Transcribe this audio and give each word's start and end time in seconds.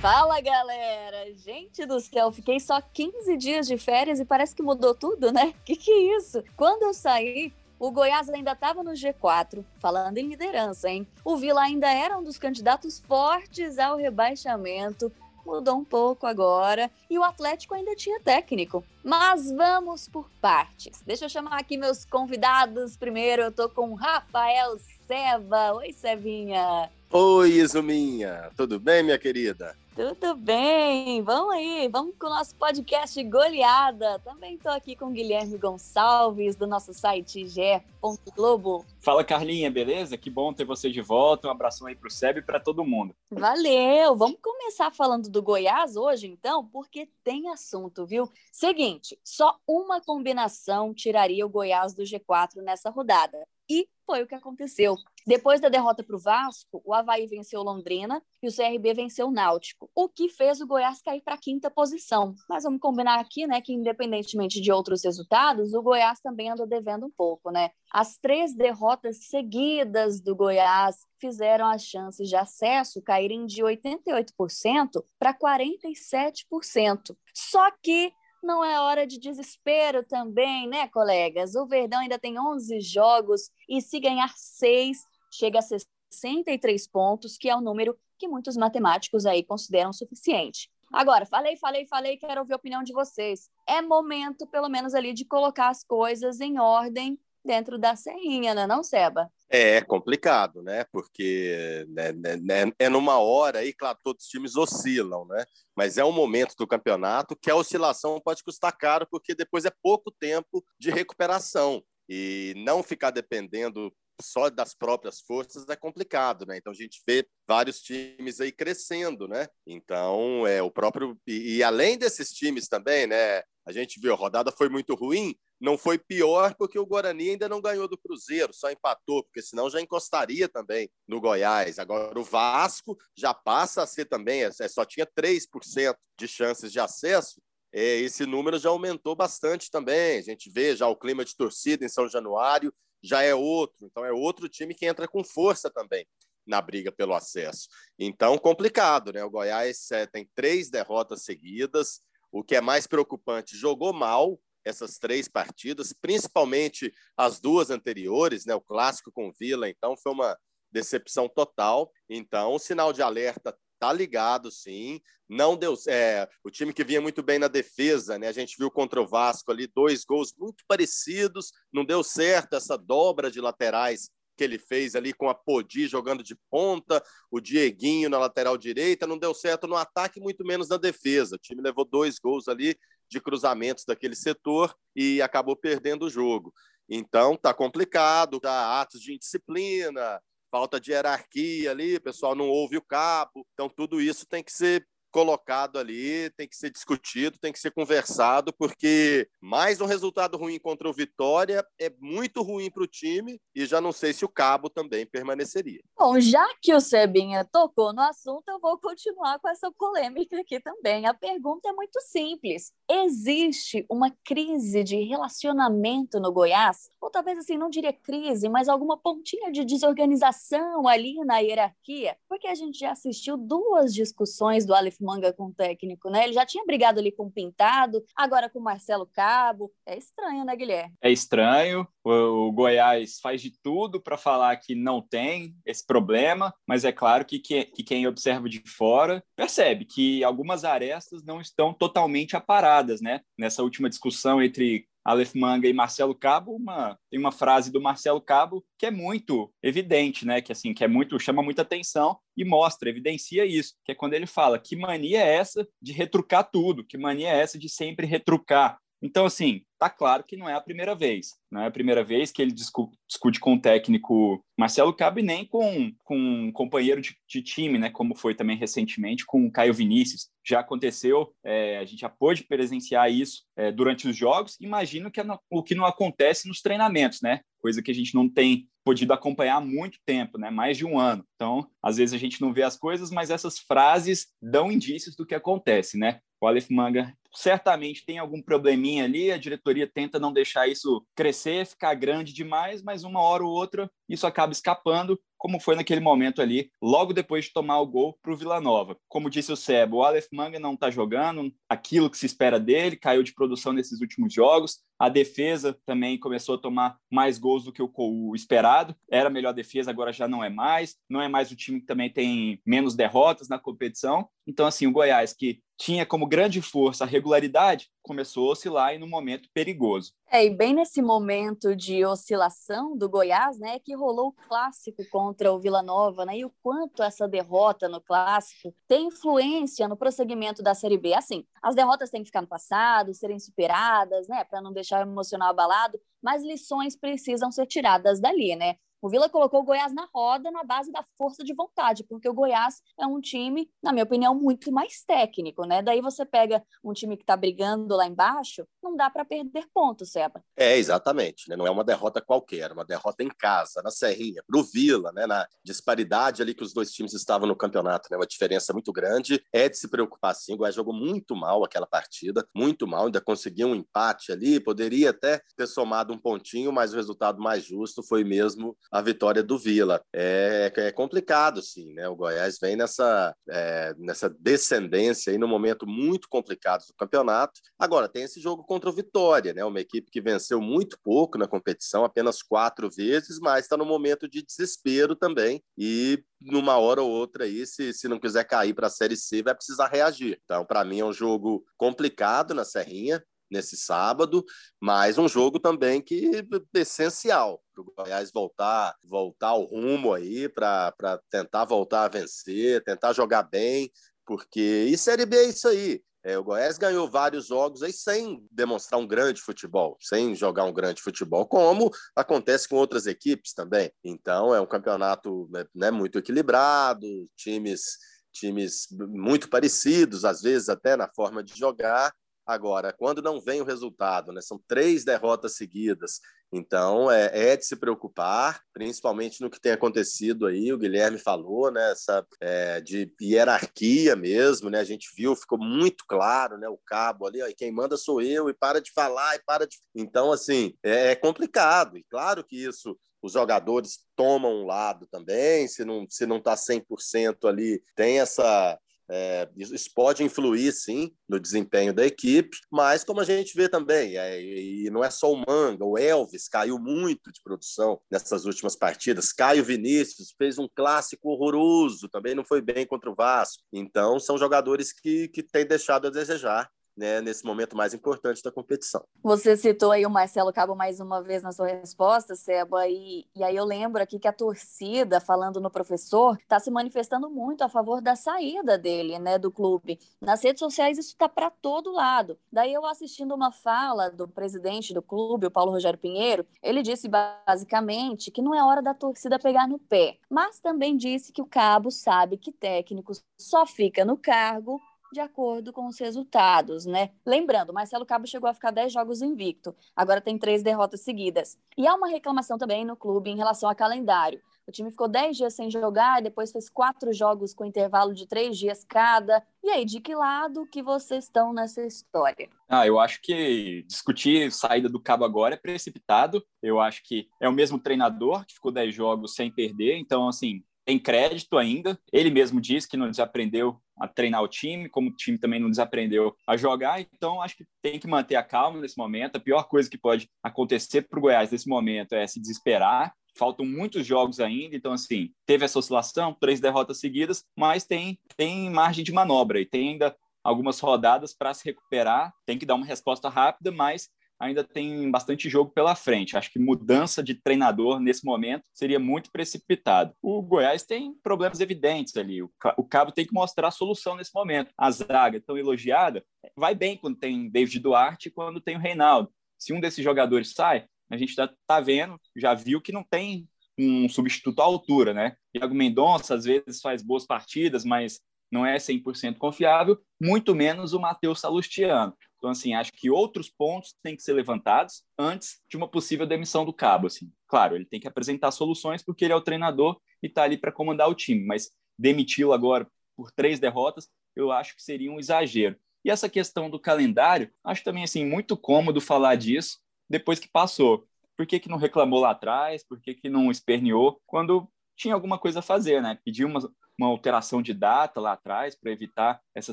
Fala 0.00 0.40
galera! 0.40 1.34
Gente 1.34 1.84
do 1.84 1.98
céu, 1.98 2.30
fiquei 2.30 2.60
só 2.60 2.80
15 2.80 3.36
dias 3.36 3.66
de 3.66 3.76
férias 3.76 4.20
e 4.20 4.24
parece 4.24 4.54
que 4.54 4.62
mudou 4.62 4.94
tudo, 4.94 5.32
né? 5.32 5.52
Que 5.64 5.74
que 5.74 5.90
é 5.90 6.16
isso? 6.16 6.44
Quando 6.56 6.84
eu 6.84 6.94
saí, 6.94 7.52
o 7.80 7.90
Goiás 7.90 8.28
ainda 8.30 8.52
estava 8.52 8.84
no 8.84 8.92
G4, 8.92 9.64
falando 9.80 10.18
em 10.18 10.28
liderança, 10.28 10.88
hein? 10.88 11.04
O 11.24 11.36
Vila 11.36 11.62
ainda 11.62 11.92
era 11.92 12.16
um 12.16 12.22
dos 12.22 12.38
candidatos 12.38 13.00
fortes 13.00 13.76
ao 13.76 13.96
rebaixamento. 13.96 15.10
Mudou 15.44 15.76
um 15.76 15.84
pouco 15.84 16.28
agora 16.28 16.88
e 17.10 17.18
o 17.18 17.24
Atlético 17.24 17.74
ainda 17.74 17.96
tinha 17.96 18.20
técnico. 18.20 18.84
Mas 19.02 19.50
vamos 19.50 20.08
por 20.08 20.30
partes. 20.40 21.02
Deixa 21.04 21.24
eu 21.24 21.28
chamar 21.28 21.58
aqui 21.58 21.76
meus 21.76 22.04
convidados. 22.04 22.96
Primeiro 22.96 23.42
eu 23.42 23.50
tô 23.50 23.68
com 23.68 23.94
Rafael 23.94 24.78
Seva. 25.08 25.72
Oi, 25.72 25.92
Sevinha. 25.92 26.88
Oi, 27.10 27.52
Izuminha. 27.52 28.50
Tudo 28.54 28.78
bem, 28.78 29.02
minha 29.02 29.18
querida? 29.18 29.74
Tudo 29.98 30.36
bem, 30.36 31.20
vamos 31.22 31.52
aí, 31.54 31.88
vamos 31.88 32.14
com 32.16 32.28
o 32.28 32.30
nosso 32.30 32.54
podcast 32.54 33.20
Goleada. 33.24 34.20
Também 34.20 34.54
estou 34.54 34.70
aqui 34.70 34.94
com 34.94 35.06
o 35.06 35.10
Guilherme 35.10 35.58
Gonçalves, 35.58 36.54
do 36.54 36.68
nosso 36.68 36.94
site 36.94 37.48
ge.globo. 37.48 38.86
Fala, 39.00 39.24
Carlinha, 39.24 39.68
beleza? 39.68 40.16
Que 40.16 40.30
bom 40.30 40.52
ter 40.52 40.64
você 40.64 40.88
de 40.88 41.00
volta. 41.00 41.48
Um 41.48 41.50
abração 41.50 41.88
aí 41.88 41.96
para 41.96 42.06
o 42.06 42.10
Seb 42.12 42.38
e 42.38 42.42
para 42.42 42.60
todo 42.60 42.84
mundo. 42.84 43.12
Valeu! 43.28 44.14
Vamos 44.14 44.38
começar 44.40 44.92
falando 44.92 45.28
do 45.28 45.42
Goiás 45.42 45.96
hoje, 45.96 46.28
então, 46.28 46.64
porque 46.64 47.08
tem 47.24 47.48
assunto, 47.48 48.06
viu? 48.06 48.30
Seguinte, 48.52 49.18
só 49.24 49.58
uma 49.66 50.00
combinação 50.00 50.94
tiraria 50.94 51.44
o 51.44 51.50
Goiás 51.50 51.92
do 51.92 52.04
G4 52.04 52.62
nessa 52.62 52.88
rodada. 52.88 53.44
E 53.68 53.88
foi 54.06 54.22
o 54.22 54.26
que 54.26 54.34
aconteceu. 54.34 54.96
Depois 55.26 55.60
da 55.60 55.68
derrota 55.68 56.02
para 56.02 56.16
o 56.16 56.18
Vasco, 56.18 56.80
o 56.82 56.94
Havaí 56.94 57.26
venceu 57.26 57.62
Londrina 57.62 58.22
e 58.42 58.48
o 58.48 58.54
CRB 58.54 58.94
venceu 58.94 59.26
o 59.26 59.30
Náutico, 59.30 59.90
o 59.94 60.08
que 60.08 60.30
fez 60.30 60.62
o 60.62 60.66
Goiás 60.66 61.02
cair 61.02 61.20
para 61.20 61.34
a 61.34 61.38
quinta 61.38 61.70
posição. 61.70 62.34
Mas 62.48 62.64
vamos 62.64 62.80
combinar 62.80 63.20
aqui, 63.20 63.46
né, 63.46 63.60
que 63.60 63.74
independentemente 63.74 64.62
de 64.62 64.72
outros 64.72 65.04
resultados, 65.04 65.74
o 65.74 65.82
Goiás 65.82 66.20
também 66.20 66.50
anda 66.50 66.66
devendo 66.66 67.04
um 67.04 67.10
pouco, 67.10 67.50
né? 67.50 67.70
As 67.92 68.16
três 68.16 68.54
derrotas 68.54 69.26
seguidas 69.26 70.22
do 70.22 70.34
Goiás 70.34 70.96
fizeram 71.20 71.66
as 71.66 71.84
chances 71.84 72.26
de 72.26 72.36
acesso 72.36 73.02
caírem 73.02 73.44
de 73.44 73.62
88% 73.62 75.04
para 75.18 75.34
47%. 75.34 77.14
Só 77.34 77.70
que 77.82 78.12
não 78.42 78.64
é 78.64 78.80
hora 78.80 79.06
de 79.06 79.18
desespero 79.18 80.04
também, 80.04 80.68
né, 80.68 80.88
colegas? 80.88 81.54
O 81.54 81.66
Verdão 81.66 82.00
ainda 82.00 82.18
tem 82.18 82.38
11 82.38 82.80
jogos 82.80 83.50
e 83.68 83.80
se 83.80 83.98
ganhar 84.00 84.32
seis, 84.36 84.98
chega 85.30 85.58
a 85.58 85.62
63 85.62 86.86
pontos, 86.88 87.36
que 87.36 87.48
é 87.48 87.56
o 87.56 87.60
número 87.60 87.98
que 88.18 88.28
muitos 88.28 88.56
matemáticos 88.56 89.26
aí 89.26 89.44
consideram 89.44 89.92
suficiente. 89.92 90.70
Agora, 90.92 91.26
falei, 91.26 91.56
falei, 91.56 91.86
falei, 91.86 92.16
quero 92.16 92.40
ouvir 92.40 92.54
a 92.54 92.56
opinião 92.56 92.82
de 92.82 92.92
vocês. 92.92 93.50
É 93.66 93.82
momento, 93.82 94.46
pelo 94.46 94.68
menos 94.68 94.94
ali, 94.94 95.12
de 95.12 95.24
colocar 95.24 95.68
as 95.68 95.84
coisas 95.84 96.40
em 96.40 96.58
ordem 96.58 97.18
dentro 97.44 97.78
da 97.78 97.96
serrinha, 97.96 98.54
né, 98.54 98.66
não, 98.66 98.82
Seba? 98.82 99.30
É 99.50 99.80
complicado, 99.80 100.62
né? 100.62 100.84
Porque 100.92 101.86
né, 101.88 102.12
né, 102.12 102.36
né, 102.36 102.72
é 102.78 102.88
numa 102.88 103.18
hora 103.18 103.60
aí, 103.60 103.72
claro, 103.72 103.98
todos 104.04 104.24
os 104.24 104.30
times 104.30 104.56
oscilam, 104.56 105.26
né? 105.26 105.44
Mas 105.74 105.96
é 105.96 106.04
um 106.04 106.12
momento 106.12 106.54
do 106.56 106.66
campeonato 106.66 107.36
que 107.36 107.50
a 107.50 107.56
oscilação 107.56 108.20
pode 108.20 108.42
custar 108.42 108.76
caro, 108.76 109.06
porque 109.10 109.34
depois 109.34 109.64
é 109.64 109.72
pouco 109.82 110.10
tempo 110.10 110.62
de 110.78 110.90
recuperação. 110.90 111.82
E 112.08 112.54
não 112.58 112.82
ficar 112.82 113.10
dependendo 113.10 113.92
só 114.20 114.50
das 114.50 114.74
próprias 114.74 115.20
forças 115.20 115.68
é 115.68 115.76
complicado, 115.76 116.44
né? 116.46 116.56
Então 116.56 116.72
a 116.72 116.76
gente 116.76 117.00
vê 117.06 117.26
vários 117.46 117.80
times 117.80 118.40
aí 118.40 118.52
crescendo, 118.52 119.28
né? 119.28 119.46
Então 119.66 120.46
é 120.46 120.62
o 120.62 120.70
próprio 120.70 121.18
e, 121.26 121.56
e 121.56 121.62
além 121.62 121.96
desses 121.96 122.30
times 122.30 122.68
também, 122.68 123.06
né? 123.06 123.42
A 123.66 123.72
gente 123.72 124.00
viu 124.00 124.12
a 124.12 124.16
rodada 124.16 124.50
foi 124.50 124.68
muito 124.68 124.94
ruim, 124.94 125.36
não 125.60 125.76
foi 125.76 125.98
pior 125.98 126.54
porque 126.54 126.78
o 126.78 126.86
Guarani 126.86 127.30
ainda 127.30 127.48
não 127.48 127.60
ganhou 127.60 127.88
do 127.88 127.98
Cruzeiro, 127.98 128.52
só 128.52 128.70
empatou, 128.70 129.24
porque 129.24 129.42
senão 129.42 129.68
já 129.68 129.80
encostaria 129.80 130.48
também 130.48 130.90
no 131.06 131.20
Goiás. 131.20 131.78
Agora 131.78 132.18
o 132.18 132.24
Vasco 132.24 132.96
já 133.16 133.34
passa 133.34 133.82
a 133.82 133.86
ser 133.86 134.04
também, 134.04 134.42
é, 134.44 134.68
só 134.68 134.84
tinha 134.84 135.06
3% 135.06 135.96
de 136.18 136.28
chances 136.28 136.72
de 136.72 136.80
acesso, 136.80 137.40
é, 137.72 137.96
esse 137.96 138.24
número 138.24 138.58
já 138.58 138.70
aumentou 138.70 139.14
bastante 139.14 139.70
também. 139.70 140.18
A 140.18 140.22
gente 140.22 140.50
vê 140.50 140.74
já 140.74 140.88
o 140.88 140.96
clima 140.96 141.24
de 141.24 141.36
torcida 141.36 141.84
em 141.84 141.88
São 141.88 142.08
Januário, 142.08 142.72
já 143.02 143.22
é 143.22 143.34
outro, 143.34 143.86
então 143.86 144.04
é 144.04 144.12
outro 144.12 144.48
time 144.48 144.74
que 144.74 144.86
entra 144.86 145.06
com 145.06 145.22
força 145.22 145.70
também 145.70 146.06
na 146.46 146.62
briga 146.62 146.90
pelo 146.90 147.14
acesso. 147.14 147.68
Então, 147.98 148.38
complicado, 148.38 149.12
né? 149.12 149.22
O 149.22 149.30
Goiás 149.30 149.90
é, 149.92 150.06
tem 150.06 150.28
três 150.34 150.70
derrotas 150.70 151.22
seguidas, 151.22 152.00
o 152.32 152.42
que 152.42 152.56
é 152.56 152.60
mais 152.60 152.86
preocupante, 152.86 153.56
jogou 153.56 153.92
mal, 153.92 154.40
essas 154.68 154.98
três 154.98 155.28
partidas, 155.28 155.92
principalmente 155.92 156.92
as 157.16 157.40
duas 157.40 157.70
anteriores, 157.70 158.44
né? 158.44 158.54
O 158.54 158.60
clássico 158.60 159.10
com 159.12 159.32
Vila, 159.32 159.68
então 159.68 159.96
foi 159.96 160.12
uma 160.12 160.36
decepção 160.70 161.28
total. 161.28 161.90
Então, 162.08 162.54
o 162.54 162.58
sinal 162.58 162.92
de 162.92 163.02
alerta 163.02 163.56
tá 163.78 163.92
ligado, 163.92 164.50
sim. 164.50 165.00
Não 165.28 165.56
deu. 165.56 165.74
É, 165.88 166.28
o 166.42 166.50
time 166.50 166.72
que 166.72 166.84
vinha 166.84 167.00
muito 167.00 167.22
bem 167.22 167.38
na 167.38 167.48
defesa, 167.48 168.18
né? 168.18 168.28
A 168.28 168.32
gente 168.32 168.56
viu 168.58 168.70
contra 168.70 169.00
o 169.00 169.06
Vasco 169.06 169.50
ali 169.50 169.66
dois 169.66 170.04
gols 170.04 170.32
muito 170.36 170.64
parecidos, 170.66 171.52
não 171.72 171.84
deu 171.84 172.02
certo 172.02 172.54
essa 172.54 172.76
dobra 172.76 173.30
de 173.30 173.40
laterais 173.40 174.10
que 174.36 174.44
ele 174.44 174.58
fez 174.58 174.94
ali 174.94 175.12
com 175.12 175.28
a 175.28 175.34
Podi 175.34 175.88
jogando 175.88 176.22
de 176.22 176.36
ponta, 176.48 177.02
o 177.28 177.40
Dieguinho 177.40 178.08
na 178.08 178.18
lateral 178.18 178.56
direita, 178.56 179.06
não 179.06 179.18
deu 179.18 179.34
certo 179.34 179.66
no 179.66 179.74
ataque, 179.74 180.20
muito 180.20 180.44
menos 180.44 180.68
na 180.68 180.76
defesa. 180.76 181.34
O 181.34 181.38
time 181.38 181.60
levou 181.60 181.84
dois 181.84 182.20
gols 182.20 182.46
ali 182.46 182.78
de 183.10 183.20
cruzamentos 183.20 183.84
daquele 183.84 184.14
setor 184.14 184.74
e 184.94 185.20
acabou 185.22 185.56
perdendo 185.56 186.06
o 186.06 186.10
jogo. 186.10 186.52
Então 186.88 187.36
tá 187.36 187.52
complicado, 187.52 188.40
tá 188.40 188.80
atos 188.80 189.00
de 189.00 189.12
indisciplina, 189.14 190.20
falta 190.50 190.80
de 190.80 190.92
hierarquia 190.92 191.70
ali, 191.70 191.96
o 191.96 192.00
pessoal 192.00 192.34
não 192.34 192.48
ouve 192.48 192.76
o 192.76 192.82
cabo. 192.82 193.46
Então 193.52 193.68
tudo 193.68 194.00
isso 194.00 194.26
tem 194.26 194.42
que 194.42 194.52
ser 194.52 194.86
colocado 195.10 195.78
ali, 195.78 196.30
tem 196.36 196.46
que 196.46 196.56
ser 196.56 196.70
discutido, 196.70 197.38
tem 197.38 197.52
que 197.52 197.58
ser 197.58 197.70
conversado, 197.70 198.52
porque 198.52 199.28
mais 199.40 199.80
um 199.80 199.86
resultado 199.86 200.36
ruim 200.36 200.58
contra 200.58 200.88
o 200.88 200.92
Vitória 200.92 201.64
é 201.80 201.90
muito 201.98 202.42
ruim 202.42 202.70
para 202.70 202.82
o 202.82 202.86
time 202.86 203.40
e 203.54 203.66
já 203.66 203.80
não 203.80 203.92
sei 203.92 204.12
se 204.12 204.24
o 204.24 204.28
Cabo 204.28 204.68
também 204.68 205.06
permaneceria. 205.06 205.80
Bom, 205.98 206.20
já 206.20 206.46
que 206.60 206.74
o 206.74 206.80
Sebinha 206.80 207.44
tocou 207.44 207.92
no 207.92 208.02
assunto, 208.02 208.48
eu 208.48 208.60
vou 208.60 208.78
continuar 208.78 209.38
com 209.38 209.48
essa 209.48 209.70
polêmica 209.72 210.40
aqui 210.40 210.60
também. 210.60 211.06
A 211.06 211.14
pergunta 211.14 211.68
é 211.68 211.72
muito 211.72 212.00
simples: 212.02 212.72
existe 212.90 213.84
uma 213.88 214.10
crise 214.24 214.82
de 214.82 214.96
relacionamento 215.02 216.18
no 216.18 216.32
Goiás? 216.32 216.90
Ou 217.00 217.10
talvez 217.10 217.38
assim, 217.38 217.56
não 217.56 217.70
diria 217.70 217.92
crise, 217.92 218.48
mas 218.48 218.68
alguma 218.68 218.96
pontinha 218.96 219.52
de 219.52 219.64
desorganização 219.64 220.86
ali 220.88 221.14
na 221.24 221.38
hierarquia? 221.38 222.16
Porque 222.28 222.46
a 222.46 222.54
gente 222.54 222.78
já 222.78 222.92
assistiu 222.92 223.36
duas 223.36 223.94
discussões 223.94 224.66
do 224.66 224.74
Aleph 224.74 225.00
Manga 225.00 225.32
com 225.32 225.46
o 225.46 225.54
técnico, 225.54 226.10
né? 226.10 226.24
Ele 226.24 226.32
já 226.32 226.44
tinha 226.44 226.64
brigado 226.64 226.98
ali 226.98 227.12
com 227.12 227.26
o 227.26 227.30
Pintado, 227.30 228.02
agora 228.16 228.48
com 228.48 228.58
o 228.58 228.62
Marcelo 228.62 229.06
Cabo. 229.06 229.72
É 229.86 229.96
estranho, 229.96 230.44
né, 230.44 230.56
Guilherme? 230.56 230.94
É 231.02 231.10
estranho. 231.10 231.86
O, 232.04 232.50
Goiás 232.52 233.20
faz 233.20 233.42
de 233.42 233.52
tudo 233.62 234.00
para 234.00 234.16
falar 234.16 234.56
que 234.56 234.74
não 234.74 235.02
tem 235.02 235.54
esse 235.66 235.84
problema, 235.86 236.54
mas 236.66 236.84
é 236.84 236.92
claro 236.92 237.24
que, 237.24 237.38
que, 237.38 237.66
que 237.66 237.82
quem 237.82 238.06
observa 238.06 238.48
de 238.48 238.62
fora 238.66 239.22
percebe 239.36 239.84
que 239.84 240.24
algumas 240.24 240.64
arestas 240.64 241.22
não 241.22 241.40
estão 241.40 241.72
totalmente 241.72 242.34
aparadas, 242.34 242.77
né? 243.00 243.20
Nessa 243.38 243.62
última 243.62 243.88
discussão 243.88 244.42
entre 244.42 244.86
Aleph 245.04 245.34
Manga 245.34 245.66
e 245.66 245.72
Marcelo 245.72 246.14
Cabo, 246.14 246.54
uma, 246.54 246.98
tem 247.10 247.18
uma 247.18 247.32
frase 247.32 247.72
do 247.72 247.80
Marcelo 247.80 248.20
Cabo 248.20 248.64
que 248.78 248.84
é 248.84 248.90
muito 248.90 249.50
evidente, 249.62 250.26
né? 250.26 250.40
Que 250.40 250.52
assim, 250.52 250.74
que 250.74 250.84
é 250.84 250.88
muito 250.88 251.18
chama 251.18 251.42
muita 251.42 251.62
atenção 251.62 252.18
e 252.36 252.44
mostra, 252.44 252.90
evidencia 252.90 253.46
isso, 253.46 253.74
que 253.84 253.92
é 253.92 253.94
quando 253.94 254.14
ele 254.14 254.26
fala: 254.26 254.58
"Que 254.58 254.76
mania 254.76 255.22
é 255.22 255.36
essa 255.36 255.66
de 255.80 255.92
retrucar 255.92 256.50
tudo? 256.50 256.84
Que 256.84 256.98
mania 256.98 257.30
é 257.30 257.40
essa 257.40 257.58
de 257.58 257.68
sempre 257.68 258.06
retrucar?" 258.06 258.78
Então, 259.00 259.26
assim, 259.26 259.62
tá 259.78 259.88
claro 259.88 260.24
que 260.24 260.36
não 260.36 260.48
é 260.48 260.54
a 260.54 260.60
primeira 260.60 260.94
vez. 260.94 261.36
Não 261.50 261.62
é 261.62 261.66
a 261.66 261.70
primeira 261.70 262.02
vez 262.02 262.32
que 262.32 262.42
ele 262.42 262.52
discute 262.52 263.38
com 263.40 263.54
o 263.54 263.60
técnico 263.60 264.44
Marcelo 264.58 264.92
Cabo 264.92 265.20
e 265.20 265.22
nem 265.22 265.46
com, 265.46 265.92
com 266.02 266.16
um 266.18 266.52
companheiro 266.52 267.00
de, 267.00 267.16
de 267.28 267.42
time, 267.42 267.78
né? 267.78 267.90
Como 267.90 268.16
foi 268.16 268.34
também 268.34 268.56
recentemente 268.56 269.24
com 269.24 269.46
o 269.46 269.52
Caio 269.52 269.72
Vinícius. 269.72 270.28
Já 270.44 270.60
aconteceu, 270.60 271.32
é, 271.44 271.78
a 271.78 271.84
gente 271.84 272.00
já 272.00 272.08
pôde 272.08 272.44
presenciar 272.44 273.10
isso 273.10 273.44
é, 273.56 273.70
durante 273.70 274.08
os 274.08 274.16
jogos. 274.16 274.56
Imagino 274.60 275.10
que 275.10 275.20
é 275.20 275.24
no, 275.24 275.38
o 275.48 275.62
que 275.62 275.74
não 275.74 275.84
acontece 275.84 276.48
nos 276.48 276.60
treinamentos, 276.60 277.20
né? 277.22 277.40
Coisa 277.60 277.82
que 277.82 277.90
a 277.90 277.94
gente 277.94 278.14
não 278.14 278.28
tem 278.28 278.68
podido 278.84 279.12
acompanhar 279.12 279.56
há 279.56 279.60
muito 279.60 279.98
tempo, 280.06 280.38
né? 280.38 280.50
Mais 280.50 280.76
de 280.76 280.86
um 280.86 280.98
ano. 280.98 281.24
Então, 281.34 281.68
às 281.82 281.96
vezes 281.98 282.14
a 282.14 282.18
gente 282.18 282.40
não 282.40 282.52
vê 282.52 282.62
as 282.62 282.76
coisas, 282.76 283.10
mas 283.10 283.30
essas 283.30 283.58
frases 283.58 284.28
dão 284.40 284.72
indícios 284.72 285.14
do 285.14 285.26
que 285.26 285.34
acontece, 285.34 285.98
né? 285.98 286.20
O 286.40 286.46
Aleph 286.46 286.70
Manga 286.70 287.12
certamente 287.34 288.04
tem 288.06 288.18
algum 288.18 288.40
probleminha 288.40 289.04
ali, 289.04 289.30
a 289.30 289.36
diretoria 289.36 289.90
tenta 289.92 290.18
não 290.18 290.32
deixar 290.32 290.68
isso 290.68 291.04
crescer, 291.14 291.66
ficar 291.66 291.94
grande 291.94 292.32
demais, 292.32 292.82
mas 292.82 293.04
uma 293.04 293.20
hora 293.20 293.44
ou 293.44 293.50
outra 293.50 293.90
isso 294.08 294.26
acaba 294.26 294.52
escapando 294.52 295.20
como 295.38 295.60
foi 295.60 295.76
naquele 295.76 296.00
momento 296.00 296.42
ali, 296.42 296.70
logo 296.82 297.12
depois 297.12 297.46
de 297.46 297.52
tomar 297.52 297.80
o 297.80 297.86
gol 297.86 298.18
para 298.20 298.32
o 298.32 298.36
Vila 298.36 298.60
Nova. 298.60 298.96
Como 299.08 299.30
disse 299.30 299.52
o 299.52 299.56
Sebo, 299.56 299.98
o 299.98 300.02
Aleph 300.02 300.26
Manga 300.32 300.58
não 300.58 300.74
está 300.74 300.90
jogando 300.90 301.52
aquilo 301.68 302.10
que 302.10 302.18
se 302.18 302.26
espera 302.26 302.58
dele, 302.58 302.96
caiu 302.96 303.22
de 303.22 303.32
produção 303.32 303.72
nesses 303.72 304.00
últimos 304.00 304.32
jogos. 304.32 304.80
A 304.98 305.08
defesa 305.08 305.78
também 305.86 306.18
começou 306.18 306.56
a 306.56 306.60
tomar 306.60 306.96
mais 307.10 307.38
gols 307.38 307.62
do 307.62 307.72
que 307.72 307.80
o, 307.80 308.34
esperado. 308.34 308.96
Era 309.08 309.28
a 309.28 309.32
melhor 309.32 309.54
defesa, 309.54 309.90
agora 309.90 310.12
já 310.12 310.26
não 310.26 310.42
é 310.42 310.50
mais. 310.50 310.96
Não 311.08 311.22
é 311.22 311.28
mais 311.28 311.52
o 311.52 311.56
time 311.56 311.80
que 311.80 311.86
também 311.86 312.10
tem 312.10 312.60
menos 312.66 312.96
derrotas 312.96 313.48
na 313.48 313.58
competição. 313.60 314.28
Então, 314.48 314.66
assim, 314.66 314.86
o 314.86 314.92
Goiás, 314.92 315.34
que 315.34 315.60
tinha 315.76 316.06
como 316.06 316.26
grande 316.26 316.62
força 316.62 317.04
a 317.04 317.06
regularidade, 317.06 317.90
começou 318.02 318.48
a 318.48 318.52
oscilar 318.52 318.94
em 318.94 319.04
um 319.04 319.08
momento 319.08 319.46
perigoso. 319.52 320.14
É, 320.30 320.44
e 320.44 320.48
bem 320.50 320.72
nesse 320.72 321.02
momento 321.02 321.76
de 321.76 322.02
oscilação 322.04 322.96
do 322.96 323.10
Goiás, 323.10 323.58
né, 323.58 323.78
que 323.78 323.94
rolou 323.94 324.28
o 324.28 324.48
clássico 324.48 325.02
contra 325.10 325.52
o 325.52 325.60
Vila 325.60 325.82
Nova, 325.82 326.24
né, 326.24 326.38
e 326.38 326.44
o 326.46 326.52
quanto 326.62 327.02
essa 327.02 327.28
derrota 327.28 327.90
no 327.90 328.00
clássico 328.00 328.74
tem 328.88 329.08
influência 329.08 329.86
no 329.86 329.98
prosseguimento 329.98 330.62
da 330.62 330.74
Série 330.74 330.96
B. 330.96 331.12
Assim, 331.12 331.44
as 331.62 331.74
derrotas 331.74 332.10
têm 332.10 332.22
que 332.22 332.28
ficar 332.28 332.40
no 332.40 332.48
passado, 332.48 333.12
serem 333.12 333.38
superadas, 333.38 334.26
né, 334.28 334.44
para 334.44 334.62
não 334.62 334.72
deixar 334.72 335.06
o 335.06 335.10
emocional 335.10 335.50
abalado, 335.50 336.00
mas 336.22 336.42
lições 336.42 336.96
precisam 336.96 337.52
ser 337.52 337.66
tiradas 337.66 338.18
dali, 338.18 338.56
né? 338.56 338.76
O 339.00 339.08
Vila 339.08 339.28
colocou 339.28 339.60
o 339.60 339.64
Goiás 339.64 339.94
na 339.94 340.08
roda 340.12 340.50
na 340.50 340.64
base 340.64 340.90
da 340.90 341.04
força 341.16 341.44
de 341.44 341.54
vontade, 341.54 342.02
porque 342.02 342.28
o 342.28 342.34
Goiás 342.34 342.82
é 342.98 343.06
um 343.06 343.20
time, 343.20 343.70
na 343.80 343.92
minha 343.92 344.02
opinião, 344.02 344.34
muito 344.34 344.72
mais 344.72 345.04
técnico, 345.04 345.64
né? 345.64 345.80
Daí 345.80 346.00
você 346.00 346.26
pega 346.26 346.60
um 346.82 346.92
time 346.92 347.16
que 347.16 347.22
está 347.22 347.36
brigando 347.36 347.94
lá 347.94 348.06
embaixo, 348.06 348.66
não 348.82 348.96
dá 348.96 349.08
para 349.08 349.24
perder 349.24 349.68
pontos, 349.72 350.10
Seba. 350.10 350.42
É, 350.56 350.76
exatamente. 350.76 351.48
Né? 351.48 351.56
Não 351.56 351.66
é 351.66 351.70
uma 351.70 351.84
derrota 351.84 352.20
qualquer, 352.20 352.70
é 352.70 352.74
uma 352.74 352.84
derrota 352.84 353.22
em 353.22 353.28
casa, 353.28 353.80
na 353.82 353.90
Serrinha, 353.90 354.42
para 354.44 354.58
o 354.58 354.64
Vila, 354.64 355.12
né? 355.12 355.26
na 355.28 355.46
disparidade 355.64 356.42
ali 356.42 356.52
que 356.52 356.64
os 356.64 356.72
dois 356.72 356.90
times 356.90 357.12
estavam 357.12 357.46
no 357.46 357.56
campeonato, 357.56 358.08
né? 358.10 358.16
uma 358.16 358.26
diferença 358.26 358.72
muito 358.72 358.92
grande. 358.92 359.40
É 359.52 359.68
de 359.68 359.78
se 359.78 359.88
preocupar 359.88 360.34
sim. 360.34 360.54
O 360.54 360.56
Goiás 360.56 360.74
jogou 360.74 360.94
muito 360.94 361.36
mal 361.36 361.64
aquela 361.64 361.86
partida, 361.86 362.44
muito 362.52 362.84
mal, 362.84 363.06
ainda 363.06 363.20
conseguiu 363.20 363.68
um 363.68 363.76
empate 363.76 364.32
ali, 364.32 364.58
poderia 364.58 365.10
até 365.10 365.40
ter 365.56 365.68
somado 365.68 366.12
um 366.12 366.18
pontinho, 366.18 366.72
mas 366.72 366.92
o 366.92 366.96
resultado 366.96 367.40
mais 367.40 367.64
justo 367.64 368.02
foi 368.02 368.24
mesmo 368.24 368.76
a 368.90 369.00
vitória 369.00 369.42
do 369.42 369.58
Vila. 369.58 370.02
É, 370.12 370.72
é 370.76 370.92
complicado, 370.92 371.62
sim, 371.62 371.92
né? 371.92 372.08
O 372.08 372.16
Goiás 372.16 372.58
vem 372.60 372.76
nessa, 372.76 373.34
é, 373.48 373.94
nessa 373.98 374.28
descendência 374.28 375.30
aí 375.30 375.38
no 375.38 375.48
momento 375.48 375.86
muito 375.86 376.28
complicado 376.28 376.86
do 376.86 376.94
campeonato. 376.94 377.60
Agora, 377.78 378.08
tem 378.08 378.22
esse 378.22 378.40
jogo 378.40 378.64
contra 378.64 378.88
o 378.88 378.92
Vitória, 378.92 379.52
né? 379.52 379.64
Uma 379.64 379.80
equipe 379.80 380.10
que 380.10 380.20
venceu 380.20 380.60
muito 380.60 380.98
pouco 381.02 381.38
na 381.38 381.46
competição, 381.46 382.04
apenas 382.04 382.42
quatro 382.42 382.90
vezes, 382.90 383.38
mas 383.38 383.64
está 383.64 383.76
no 383.76 383.84
momento 383.84 384.28
de 384.28 384.42
desespero 384.42 385.14
também. 385.14 385.62
E 385.76 386.22
numa 386.40 386.78
hora 386.78 387.02
ou 387.02 387.10
outra 387.10 387.44
aí, 387.44 387.66
se, 387.66 387.92
se 387.92 388.08
não 388.08 388.18
quiser 388.18 388.44
cair 388.44 388.74
para 388.74 388.86
a 388.86 388.90
Série 388.90 389.16
C, 389.16 389.42
vai 389.42 389.54
precisar 389.54 389.88
reagir. 389.88 390.40
Então, 390.44 390.64
para 390.64 390.84
mim, 390.84 391.00
é 391.00 391.04
um 391.04 391.12
jogo 391.12 391.64
complicado 391.76 392.54
na 392.54 392.64
Serrinha 392.64 393.22
nesse 393.50 393.76
sábado, 393.76 394.44
mas 394.80 395.18
um 395.18 395.28
jogo 395.28 395.58
também 395.58 396.00
que 396.00 396.30
é 396.74 396.80
essencial 396.80 397.62
para 397.74 397.82
o 397.82 397.92
Goiás 397.96 398.30
voltar, 398.32 398.94
voltar 399.04 399.48
ao 399.48 399.64
rumo 399.64 400.12
aí, 400.12 400.48
para 400.48 400.92
tentar 401.30 401.64
voltar 401.64 402.04
a 402.04 402.08
vencer, 402.08 402.82
tentar 402.84 403.12
jogar 403.12 403.44
bem, 403.44 403.90
porque 404.26 404.86
e 404.88 404.98
Série 404.98 405.26
B 405.26 405.36
é 405.36 405.48
isso 405.48 405.68
aí. 405.68 406.02
É, 406.24 406.36
o 406.36 406.42
Goiás 406.42 406.76
ganhou 406.76 407.08
vários 407.08 407.46
jogos 407.46 407.82
aí 407.82 407.92
sem 407.92 408.44
demonstrar 408.50 409.00
um 409.00 409.06
grande 409.06 409.40
futebol, 409.40 409.96
sem 410.00 410.34
jogar 410.34 410.64
um 410.64 410.72
grande 410.72 411.00
futebol, 411.00 411.46
como 411.46 411.90
acontece 412.14 412.68
com 412.68 412.76
outras 412.76 413.06
equipes 413.06 413.54
também. 413.54 413.90
Então 414.04 414.54
é 414.54 414.60
um 414.60 414.66
campeonato 414.66 415.48
né, 415.50 415.64
né 415.74 415.90
muito 415.90 416.18
equilibrado, 416.18 417.06
times 417.36 417.96
times 418.32 418.88
muito 418.90 419.48
parecidos, 419.48 420.24
às 420.24 420.42
vezes 420.42 420.68
até 420.68 420.96
na 420.96 421.08
forma 421.08 421.42
de 421.42 421.56
jogar, 421.56 422.12
Agora, 422.48 422.94
quando 422.94 423.20
não 423.20 423.42
vem 423.42 423.60
o 423.60 423.64
resultado, 423.64 424.32
né, 424.32 424.40
são 424.40 424.58
três 424.66 425.04
derrotas 425.04 425.54
seguidas, 425.54 426.18
então 426.50 427.10
é, 427.10 427.50
é, 427.50 427.56
de 427.58 427.66
se 427.66 427.76
preocupar, 427.76 428.62
principalmente 428.72 429.42
no 429.42 429.50
que 429.50 429.60
tem 429.60 429.72
acontecido 429.72 430.46
aí. 430.46 430.72
O 430.72 430.78
Guilherme 430.78 431.18
falou, 431.18 431.70
né, 431.70 431.92
essa 431.92 432.26
é, 432.40 432.80
de 432.80 433.12
hierarquia 433.20 434.16
mesmo, 434.16 434.70
né? 434.70 434.80
A 434.80 434.84
gente 434.84 435.10
viu, 435.14 435.36
ficou 435.36 435.58
muito 435.58 436.06
claro, 436.08 436.56
né? 436.56 436.66
O 436.70 436.80
cabo 436.86 437.26
ali, 437.26 437.42
ó, 437.42 437.48
e 437.48 437.54
quem 437.54 437.70
manda 437.70 437.98
sou 437.98 438.22
eu, 438.22 438.48
e 438.48 438.54
para 438.54 438.80
de 438.80 438.90
falar, 438.92 439.36
e 439.36 439.42
para 439.44 439.66
de. 439.66 439.76
Então, 439.94 440.32
assim, 440.32 440.72
é, 440.82 441.10
é 441.10 441.14
complicado. 441.14 441.98
E 441.98 442.04
claro 442.04 442.42
que 442.42 442.56
isso 442.56 442.98
os 443.20 443.32
jogadores 443.32 443.98
tomam 444.16 444.62
um 444.62 444.64
lado 444.64 445.06
também, 445.10 445.68
se 445.68 445.84
não 445.84 446.06
se 446.08 446.24
não 446.24 446.38
está 446.38 446.56
100% 446.56 447.46
ali, 447.46 447.82
tem 447.94 448.20
essa 448.20 448.78
é, 449.10 449.48
isso 449.56 449.90
pode 449.94 450.22
influir, 450.22 450.72
sim, 450.72 451.10
no 451.28 451.40
desempenho 451.40 451.92
da 451.94 452.04
equipe, 452.04 452.56
mas 452.70 453.04
como 453.04 453.20
a 453.20 453.24
gente 453.24 453.56
vê 453.56 453.68
também, 453.68 454.18
é, 454.18 454.40
e 454.42 454.90
não 454.90 455.02
é 455.02 455.10
só 455.10 455.32
o 455.32 455.44
Manga, 455.46 455.84
o 455.84 455.96
Elvis 455.96 456.48
caiu 456.48 456.78
muito 456.78 457.32
de 457.32 457.40
produção 457.42 458.00
nessas 458.10 458.44
últimas 458.44 458.76
partidas. 458.76 459.32
Caio 459.32 459.64
Vinícius 459.64 460.34
fez 460.36 460.58
um 460.58 460.68
clássico 460.68 461.30
horroroso, 461.30 462.08
também 462.08 462.34
não 462.34 462.44
foi 462.44 462.60
bem 462.60 462.86
contra 462.86 463.10
o 463.10 463.14
Vasco. 463.14 463.62
Então, 463.72 464.20
são 464.20 464.36
jogadores 464.36 464.92
que, 464.92 465.28
que 465.28 465.42
têm 465.42 465.66
deixado 465.66 466.06
a 466.06 466.10
desejar 466.10 466.70
né, 466.98 467.20
nesse 467.20 467.44
momento 467.44 467.76
mais 467.76 467.94
importante 467.94 468.42
da 468.42 468.50
competição. 468.50 469.04
Você 469.22 469.56
citou 469.56 469.92
aí 469.92 470.04
o 470.04 470.10
Marcelo 470.10 470.52
Cabo 470.52 470.74
mais 470.74 470.98
uma 470.98 471.22
vez 471.22 471.42
na 471.42 471.52
sua 471.52 471.68
resposta, 471.68 472.34
Seba, 472.34 472.88
e, 472.88 473.24
e 473.36 473.44
aí 473.44 473.54
eu 473.54 473.64
lembro 473.64 474.02
aqui 474.02 474.18
que 474.18 474.26
a 474.26 474.32
torcida, 474.32 475.20
falando 475.20 475.60
no 475.60 475.70
professor, 475.70 476.36
está 476.36 476.58
se 476.58 476.70
manifestando 476.70 477.30
muito 477.30 477.62
a 477.62 477.68
favor 477.68 478.02
da 478.02 478.16
saída 478.16 478.76
dele, 478.76 479.18
né, 479.20 479.38
do 479.38 479.50
clube. 479.50 479.98
Nas 480.20 480.42
redes 480.42 480.58
sociais 480.58 480.98
isso 480.98 481.10
está 481.10 481.28
para 481.28 481.50
todo 481.50 481.92
lado. 481.92 482.36
Daí 482.52 482.72
eu 482.72 482.84
assistindo 482.84 483.32
uma 483.32 483.52
fala 483.52 484.10
do 484.10 484.26
presidente 484.26 484.92
do 484.92 485.00
clube, 485.00 485.46
o 485.46 485.50
Paulo 485.50 485.70
Rogério 485.70 485.98
Pinheiro, 485.98 486.44
ele 486.60 486.82
disse 486.82 487.08
basicamente 487.08 488.32
que 488.32 488.42
não 488.42 488.54
é 488.54 488.62
hora 488.62 488.82
da 488.82 488.92
torcida 488.92 489.38
pegar 489.38 489.68
no 489.68 489.78
pé, 489.78 490.18
mas 490.28 490.58
também 490.58 490.96
disse 490.96 491.32
que 491.32 491.40
o 491.40 491.46
Cabo 491.46 491.92
sabe 491.92 492.36
que 492.36 492.50
técnico 492.50 493.12
só 493.38 493.64
fica 493.64 494.04
no 494.04 494.16
cargo 494.16 494.80
de 495.12 495.20
acordo 495.20 495.72
com 495.72 495.86
os 495.86 495.98
resultados, 495.98 496.86
né? 496.86 497.10
Lembrando, 497.26 497.72
Marcelo 497.72 498.06
Cabo 498.06 498.26
chegou 498.26 498.48
a 498.48 498.54
ficar 498.54 498.70
10 498.70 498.92
jogos 498.92 499.22
invicto, 499.22 499.74
agora 499.94 500.20
tem 500.20 500.38
três 500.38 500.62
derrotas 500.62 501.00
seguidas. 501.00 501.58
E 501.76 501.86
há 501.86 501.94
uma 501.94 502.08
reclamação 502.08 502.58
também 502.58 502.84
no 502.84 502.96
clube 502.96 503.30
em 503.30 503.36
relação 503.36 503.68
ao 503.68 503.76
calendário. 503.76 504.40
O 504.68 504.70
time 504.70 504.90
ficou 504.90 505.08
10 505.08 505.34
dias 505.34 505.54
sem 505.54 505.70
jogar, 505.70 506.20
depois 506.20 506.52
fez 506.52 506.68
quatro 506.68 507.10
jogos 507.10 507.54
com 507.54 507.64
intervalo 507.64 508.12
de 508.12 508.26
três 508.26 508.58
dias 508.58 508.84
cada. 508.84 509.42
E 509.64 509.70
aí, 509.70 509.82
de 509.82 509.98
que 509.98 510.14
lado 510.14 510.66
que 510.66 510.82
vocês 510.82 511.24
estão 511.24 511.54
nessa 511.54 511.86
história? 511.86 512.50
Ah, 512.68 512.86
eu 512.86 513.00
acho 513.00 513.22
que 513.22 513.82
discutir 513.88 514.52
saída 514.52 514.86
do 514.86 515.00
Cabo 515.00 515.24
agora 515.24 515.54
é 515.54 515.56
precipitado. 515.56 516.44
Eu 516.62 516.78
acho 516.78 517.02
que 517.02 517.30
é 517.40 517.48
o 517.48 517.52
mesmo 517.52 517.78
treinador 517.78 518.44
que 518.44 518.52
ficou 518.52 518.70
10 518.70 518.94
jogos 518.94 519.34
sem 519.34 519.50
perder. 519.50 519.96
Então, 519.96 520.28
assim, 520.28 520.62
tem 520.88 520.98
crédito 520.98 521.58
ainda. 521.58 522.00
Ele 522.10 522.30
mesmo 522.30 522.58
disse 522.58 522.88
que 522.88 522.96
não 522.96 523.10
desaprendeu 523.10 523.78
a 524.00 524.08
treinar 524.08 524.42
o 524.42 524.48
time, 524.48 524.88
como 524.88 525.10
o 525.10 525.14
time 525.14 525.36
também 525.36 525.60
não 525.60 525.68
desaprendeu 525.68 526.34
a 526.46 526.56
jogar. 526.56 526.98
Então, 526.98 527.42
acho 527.42 527.58
que 527.58 527.66
tem 527.82 527.98
que 527.98 528.08
manter 528.08 528.36
a 528.36 528.42
calma 528.42 528.80
nesse 528.80 528.96
momento. 528.96 529.36
A 529.36 529.40
pior 529.40 529.64
coisa 529.64 529.90
que 529.90 529.98
pode 529.98 530.30
acontecer 530.42 531.02
para 531.02 531.18
o 531.18 531.20
Goiás 531.20 531.50
nesse 531.50 531.68
momento 531.68 532.14
é 532.14 532.26
se 532.26 532.40
desesperar. 532.40 533.12
Faltam 533.36 533.66
muitos 533.66 534.06
jogos 534.06 534.40
ainda, 534.40 534.74
então, 534.74 534.94
assim, 534.94 535.28
teve 535.44 535.62
essa 535.62 535.78
oscilação, 535.78 536.34
três 536.40 536.58
derrotas 536.58 536.98
seguidas, 537.00 537.44
mas 537.54 537.84
tem, 537.84 538.18
tem 538.34 538.70
margem 538.70 539.04
de 539.04 539.12
manobra 539.12 539.60
e 539.60 539.66
tem 539.66 539.90
ainda 539.90 540.16
algumas 540.42 540.80
rodadas 540.80 541.36
para 541.36 541.52
se 541.52 541.66
recuperar. 541.66 542.32
Tem 542.46 542.58
que 542.58 542.64
dar 542.64 542.76
uma 542.76 542.86
resposta 542.86 543.28
rápida, 543.28 543.70
mas 543.70 544.08
ainda 544.38 544.62
tem 544.62 545.10
bastante 545.10 545.48
jogo 545.48 545.70
pela 545.72 545.94
frente. 545.94 546.36
Acho 546.36 546.50
que 546.52 546.58
mudança 546.58 547.22
de 547.22 547.34
treinador 547.34 547.98
nesse 547.98 548.24
momento 548.24 548.64
seria 548.72 548.98
muito 548.98 549.30
precipitado. 549.30 550.14
O 550.22 550.40
Goiás 550.40 550.84
tem 550.84 551.14
problemas 551.22 551.60
evidentes 551.60 552.16
ali. 552.16 552.42
O 552.42 552.84
Cabo 552.88 553.12
tem 553.12 553.26
que 553.26 553.34
mostrar 553.34 553.68
a 553.68 553.72
solução 553.72 554.16
nesse 554.16 554.30
momento. 554.34 554.72
A 554.76 554.90
zaga 554.90 555.40
tão 555.40 555.58
elogiada 555.58 556.24
vai 556.56 556.74
bem 556.74 556.96
quando 556.96 557.18
tem 557.18 557.50
David 557.50 557.80
Duarte 557.80 558.28
e 558.28 558.32
quando 558.32 558.60
tem 558.60 558.76
o 558.76 558.80
Reinaldo. 558.80 559.30
Se 559.58 559.72
um 559.72 559.80
desses 559.80 560.04
jogadores 560.04 560.52
sai, 560.52 560.86
a 561.10 561.16
gente 561.16 561.32
já 561.34 561.46
está 561.46 561.80
vendo, 561.80 562.20
já 562.36 562.54
viu 562.54 562.80
que 562.80 562.92
não 562.92 563.02
tem 563.02 563.48
um 563.76 564.08
substituto 564.08 564.60
à 564.60 564.64
altura, 564.64 565.14
né? 565.14 565.36
Iago 565.54 565.74
Mendonça 565.74 566.34
às 566.34 566.44
vezes 566.44 566.80
faz 566.80 567.02
boas 567.02 567.26
partidas, 567.26 567.84
mas 567.84 568.20
não 568.50 568.64
é 568.64 568.76
100% 568.76 569.36
confiável, 569.36 569.98
muito 570.20 570.54
menos 570.54 570.92
o 570.92 571.00
Matheus 571.00 571.40
Salustiano. 571.40 572.14
Então, 572.38 572.50
assim, 572.50 572.72
acho 572.72 572.92
que 572.92 573.10
outros 573.10 573.50
pontos 573.50 573.94
têm 574.02 574.16
que 574.16 574.22
ser 574.22 574.32
levantados 574.32 575.02
antes 575.18 575.60
de 575.68 575.76
uma 575.76 575.88
possível 575.88 576.26
demissão 576.26 576.64
do 576.64 576.72
cabo. 576.72 577.08
Assim. 577.08 577.30
Claro, 577.46 577.74
ele 577.74 577.84
tem 577.84 578.00
que 578.00 578.08
apresentar 578.08 578.50
soluções 578.52 579.02
porque 579.02 579.24
ele 579.24 579.32
é 579.32 579.36
o 579.36 579.40
treinador 579.40 580.00
e 580.22 580.26
está 580.28 580.44
ali 580.44 580.56
para 580.56 580.72
comandar 580.72 581.08
o 581.08 581.14
time, 581.14 581.44
mas 581.44 581.70
demiti-lo 581.98 582.52
agora 582.52 582.88
por 583.16 583.32
três 583.32 583.58
derrotas, 583.58 584.08
eu 584.36 584.52
acho 584.52 584.76
que 584.76 584.82
seria 584.82 585.10
um 585.10 585.18
exagero. 585.18 585.76
E 586.04 586.10
essa 586.10 586.28
questão 586.28 586.70
do 586.70 586.78
calendário, 586.78 587.50
acho 587.64 587.82
também 587.82 588.04
assim 588.04 588.24
muito 588.24 588.56
cômodo 588.56 589.00
falar 589.00 589.34
disso 589.34 589.78
depois 590.08 590.38
que 590.38 590.48
passou. 590.48 591.04
Por 591.36 591.44
que, 591.44 591.58
que 591.58 591.68
não 591.68 591.76
reclamou 591.76 592.20
lá 592.20 592.30
atrás? 592.30 592.84
Por 592.84 593.00
que, 593.00 593.14
que 593.14 593.28
não 593.28 593.50
esperneou? 593.50 594.20
Quando 594.24 594.68
tinha 594.96 595.14
alguma 595.14 595.38
coisa 595.38 595.58
a 595.58 595.62
fazer, 595.62 596.00
né? 596.00 596.18
Pediu 596.24 596.48
uma, 596.48 596.60
uma 596.98 597.08
alteração 597.08 597.60
de 597.60 597.72
data 597.72 598.20
lá 598.20 598.32
atrás 598.32 598.74
para 598.74 598.90
evitar 598.90 599.40
essa 599.54 599.72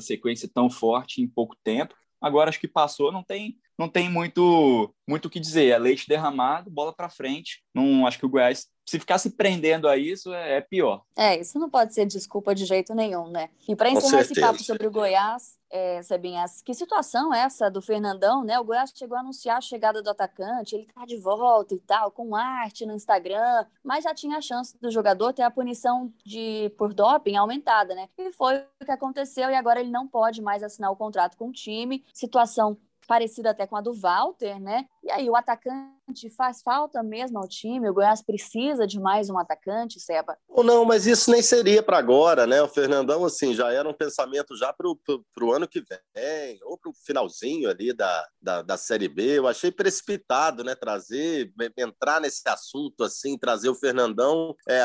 sequência 0.00 0.48
tão 0.52 0.68
forte 0.68 1.20
em 1.20 1.28
pouco 1.28 1.56
tempo. 1.64 1.94
Agora 2.26 2.50
acho 2.50 2.60
que 2.60 2.68
passou, 2.68 3.12
não 3.12 3.22
tem 3.22 3.56
não 3.78 3.88
tem 3.88 4.08
muito 4.08 4.94
muito 5.08 5.26
o 5.26 5.30
que 5.30 5.40
dizer. 5.40 5.68
É 5.68 5.78
leite 5.78 6.08
derramado, 6.08 6.70
bola 6.70 6.92
para 6.94 7.08
frente. 7.08 7.62
Não 7.74 8.06
acho 8.06 8.18
que 8.18 8.26
o 8.26 8.28
Goiás 8.28 8.66
se 8.86 9.00
ficar 9.00 9.18
se 9.18 9.30
prendendo 9.30 9.88
a 9.88 9.96
isso 9.96 10.32
é, 10.32 10.58
é, 10.58 10.60
pior. 10.60 11.02
É, 11.16 11.40
isso 11.40 11.58
não 11.58 11.68
pode 11.68 11.92
ser 11.92 12.06
desculpa 12.06 12.54
de 12.54 12.64
jeito 12.64 12.94
nenhum, 12.94 13.28
né? 13.28 13.50
E 13.68 13.74
para 13.74 13.90
encerrar 13.90 14.20
esse 14.20 14.40
papo 14.40 14.62
sobre 14.62 14.86
o 14.86 14.90
Goiás, 14.90 15.58
é, 15.68 16.00
Sebinhas, 16.02 16.62
que 16.62 16.72
situação 16.72 17.34
é 17.34 17.40
essa 17.40 17.68
do 17.68 17.82
Fernandão, 17.82 18.44
né? 18.44 18.58
O 18.60 18.64
Goiás 18.64 18.92
chegou 18.94 19.16
a 19.16 19.20
anunciar 19.20 19.58
a 19.58 19.60
chegada 19.60 20.00
do 20.00 20.08
atacante, 20.08 20.76
ele 20.76 20.86
tá 20.86 21.04
de 21.04 21.16
volta 21.16 21.74
e 21.74 21.78
tal, 21.80 22.12
com 22.12 22.36
arte 22.36 22.86
no 22.86 22.94
Instagram, 22.94 23.66
mas 23.82 24.04
já 24.04 24.14
tinha 24.14 24.38
a 24.38 24.40
chance 24.40 24.76
do 24.80 24.90
jogador 24.90 25.32
ter 25.32 25.42
a 25.42 25.50
punição 25.50 26.12
de 26.24 26.70
por 26.78 26.94
doping 26.94 27.36
aumentada, 27.36 27.92
né? 27.92 28.08
E 28.16 28.32
foi 28.32 28.58
o 28.80 28.84
que 28.84 28.92
aconteceu 28.92 29.50
e 29.50 29.54
agora 29.54 29.80
ele 29.80 29.90
não 29.90 30.06
pode 30.06 30.40
mais 30.40 30.62
assinar 30.62 30.92
o 30.92 30.96
contrato 30.96 31.36
com 31.36 31.48
o 31.48 31.52
time. 31.52 32.04
Situação 32.12 32.78
parecida 33.06 33.50
até 33.50 33.66
com 33.66 33.76
a 33.76 33.80
do 33.80 33.92
Walter, 33.92 34.60
né? 34.60 34.84
E 35.02 35.10
aí, 35.10 35.30
o 35.30 35.36
atacante 35.36 36.28
faz 36.36 36.60
falta 36.62 37.02
mesmo 37.02 37.38
ao 37.38 37.48
time? 37.48 37.88
O 37.88 37.94
Goiás 37.94 38.22
precisa 38.22 38.86
de 38.86 38.98
mais 38.98 39.30
um 39.30 39.38
atacante, 39.38 40.00
Seba? 40.00 40.36
Não, 40.48 40.84
mas 40.84 41.06
isso 41.06 41.30
nem 41.30 41.40
seria 41.40 41.82
para 41.82 41.98
agora, 41.98 42.46
né? 42.46 42.60
O 42.60 42.68
Fernandão, 42.68 43.24
assim, 43.24 43.54
já 43.54 43.72
era 43.72 43.88
um 43.88 43.94
pensamento 43.94 44.56
já 44.56 44.72
para 44.72 44.88
o 44.88 45.52
ano 45.52 45.68
que 45.68 45.80
vem, 46.14 46.58
ou 46.62 46.76
para 46.76 46.90
o 46.90 46.94
finalzinho 46.94 47.70
ali 47.70 47.92
da, 47.92 48.28
da, 48.42 48.62
da, 48.62 48.76
Série 48.76 49.08
B. 49.08 49.38
Eu 49.38 49.46
achei 49.46 49.70
precipitado, 49.70 50.64
né? 50.64 50.74
Trazer, 50.74 51.52
entrar 51.76 52.20
nesse 52.20 52.46
assunto, 52.48 53.04
assim, 53.04 53.38
trazer 53.38 53.68
o 53.68 53.74
Fernandão 53.74 54.54
é, 54.68 54.82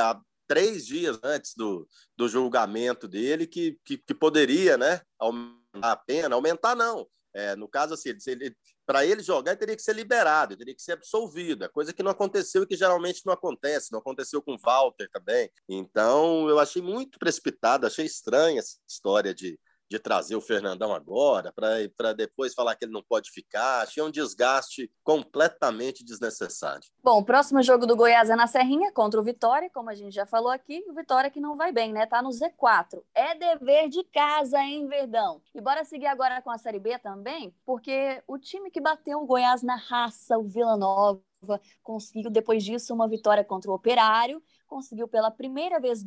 três 0.48 0.86
dias 0.86 1.20
antes 1.24 1.54
do, 1.56 1.88
do 2.18 2.28
julgamento 2.28 3.08
dele, 3.08 3.48
que, 3.48 3.78
que, 3.84 3.98
que 3.98 4.14
poderia, 4.14 4.78
né? 4.78 5.02
Aumentar 5.20 5.58
a 5.82 5.96
pena, 5.96 6.36
aumentar 6.36 6.76
não 6.76 7.08
é, 7.34 7.56
no 7.56 7.68
caso, 7.68 7.94
assim, 7.94 8.10
ele, 8.28 8.56
para 8.86 9.06
ele 9.06 9.24
jogar, 9.24 9.52
ele 9.52 9.60
teria 9.60 9.76
que 9.76 9.82
ser 9.82 9.96
liberado, 9.96 10.58
teria 10.58 10.76
que 10.76 10.82
ser 10.82 10.94
absolvido. 10.94 11.64
É 11.64 11.70
coisa 11.70 11.94
que 11.94 12.04
não 12.04 12.12
aconteceu 12.12 12.64
e 12.64 12.68
que 12.68 12.76
geralmente 12.76 13.26
não 13.26 13.34
acontece. 13.34 13.92
Não 13.92 14.00
aconteceu 14.00 14.42
com 14.42 14.54
o 14.56 14.60
Walter 14.60 15.10
também. 15.12 15.50
Então, 15.68 16.50
eu 16.50 16.60
achei 16.60 16.82
muito 16.82 17.18
precipitado, 17.18 17.88
achei 17.88 18.06
estranha 18.06 18.60
essa 18.60 18.78
história 18.88 19.34
de, 19.34 19.60
de 19.92 20.00
trazer 20.00 20.38
o 20.38 20.42
Fernandão 20.42 20.94
agora, 20.94 21.52
para 21.52 22.14
depois 22.14 22.54
falar 22.54 22.78
que 22.78 22.86
ele 22.86 22.94
não 22.94 23.04
pode 23.04 23.30
ficar. 23.30 23.82
Achei 23.82 24.02
um 24.02 24.10
desgaste 24.10 24.90
completamente 25.04 26.02
desnecessário. 26.02 26.88
Bom, 27.04 27.20
o 27.20 27.26
próximo 27.26 27.62
jogo 27.62 27.86
do 27.86 27.94
Goiás 27.94 28.30
é 28.30 28.36
na 28.38 28.48
Serrinha 28.48 28.90
contra 28.94 29.20
o 29.20 29.24
Vitória, 29.24 29.70
como 29.70 29.90
a 29.90 29.94
gente 29.94 30.16
já 30.16 30.26
falou 30.26 30.50
aqui. 30.50 30.82
O 30.88 30.94
Vitória 30.94 31.30
que 31.30 31.42
não 31.42 31.58
vai 31.58 31.74
bem, 31.74 31.92
né? 31.92 32.06
Tá 32.06 32.22
no 32.22 32.30
Z4. 32.30 33.04
É 33.14 33.36
dever 33.36 33.90
de 33.90 34.02
casa, 34.06 34.60
hein, 34.60 34.88
Verdão? 34.88 35.42
E 35.54 35.60
bora 35.60 35.84
seguir 35.84 36.08
agora 36.08 36.42
com 36.42 36.52
a 36.52 36.58
Série 36.58 36.80
B 36.80 36.98
também, 36.98 37.54
porque 37.66 38.24
o 38.26 38.38
time 38.38 38.72
que 38.72 38.80
bateu 38.80 39.20
o 39.20 39.26
Goiás 39.26 39.62
na 39.62 39.76
raça, 39.76 40.38
o 40.38 40.44
Vila 40.44 40.78
Nova, 40.78 41.22
conseguiu 41.84 42.32
depois 42.32 42.64
disso 42.64 42.94
uma 42.94 43.10
vitória 43.10 43.44
contra 43.44 43.70
o 43.70 43.74
Operário, 43.74 44.42
conseguiu 44.68 45.06
pela 45.06 45.30
primeira 45.30 45.82
vez 45.82 46.02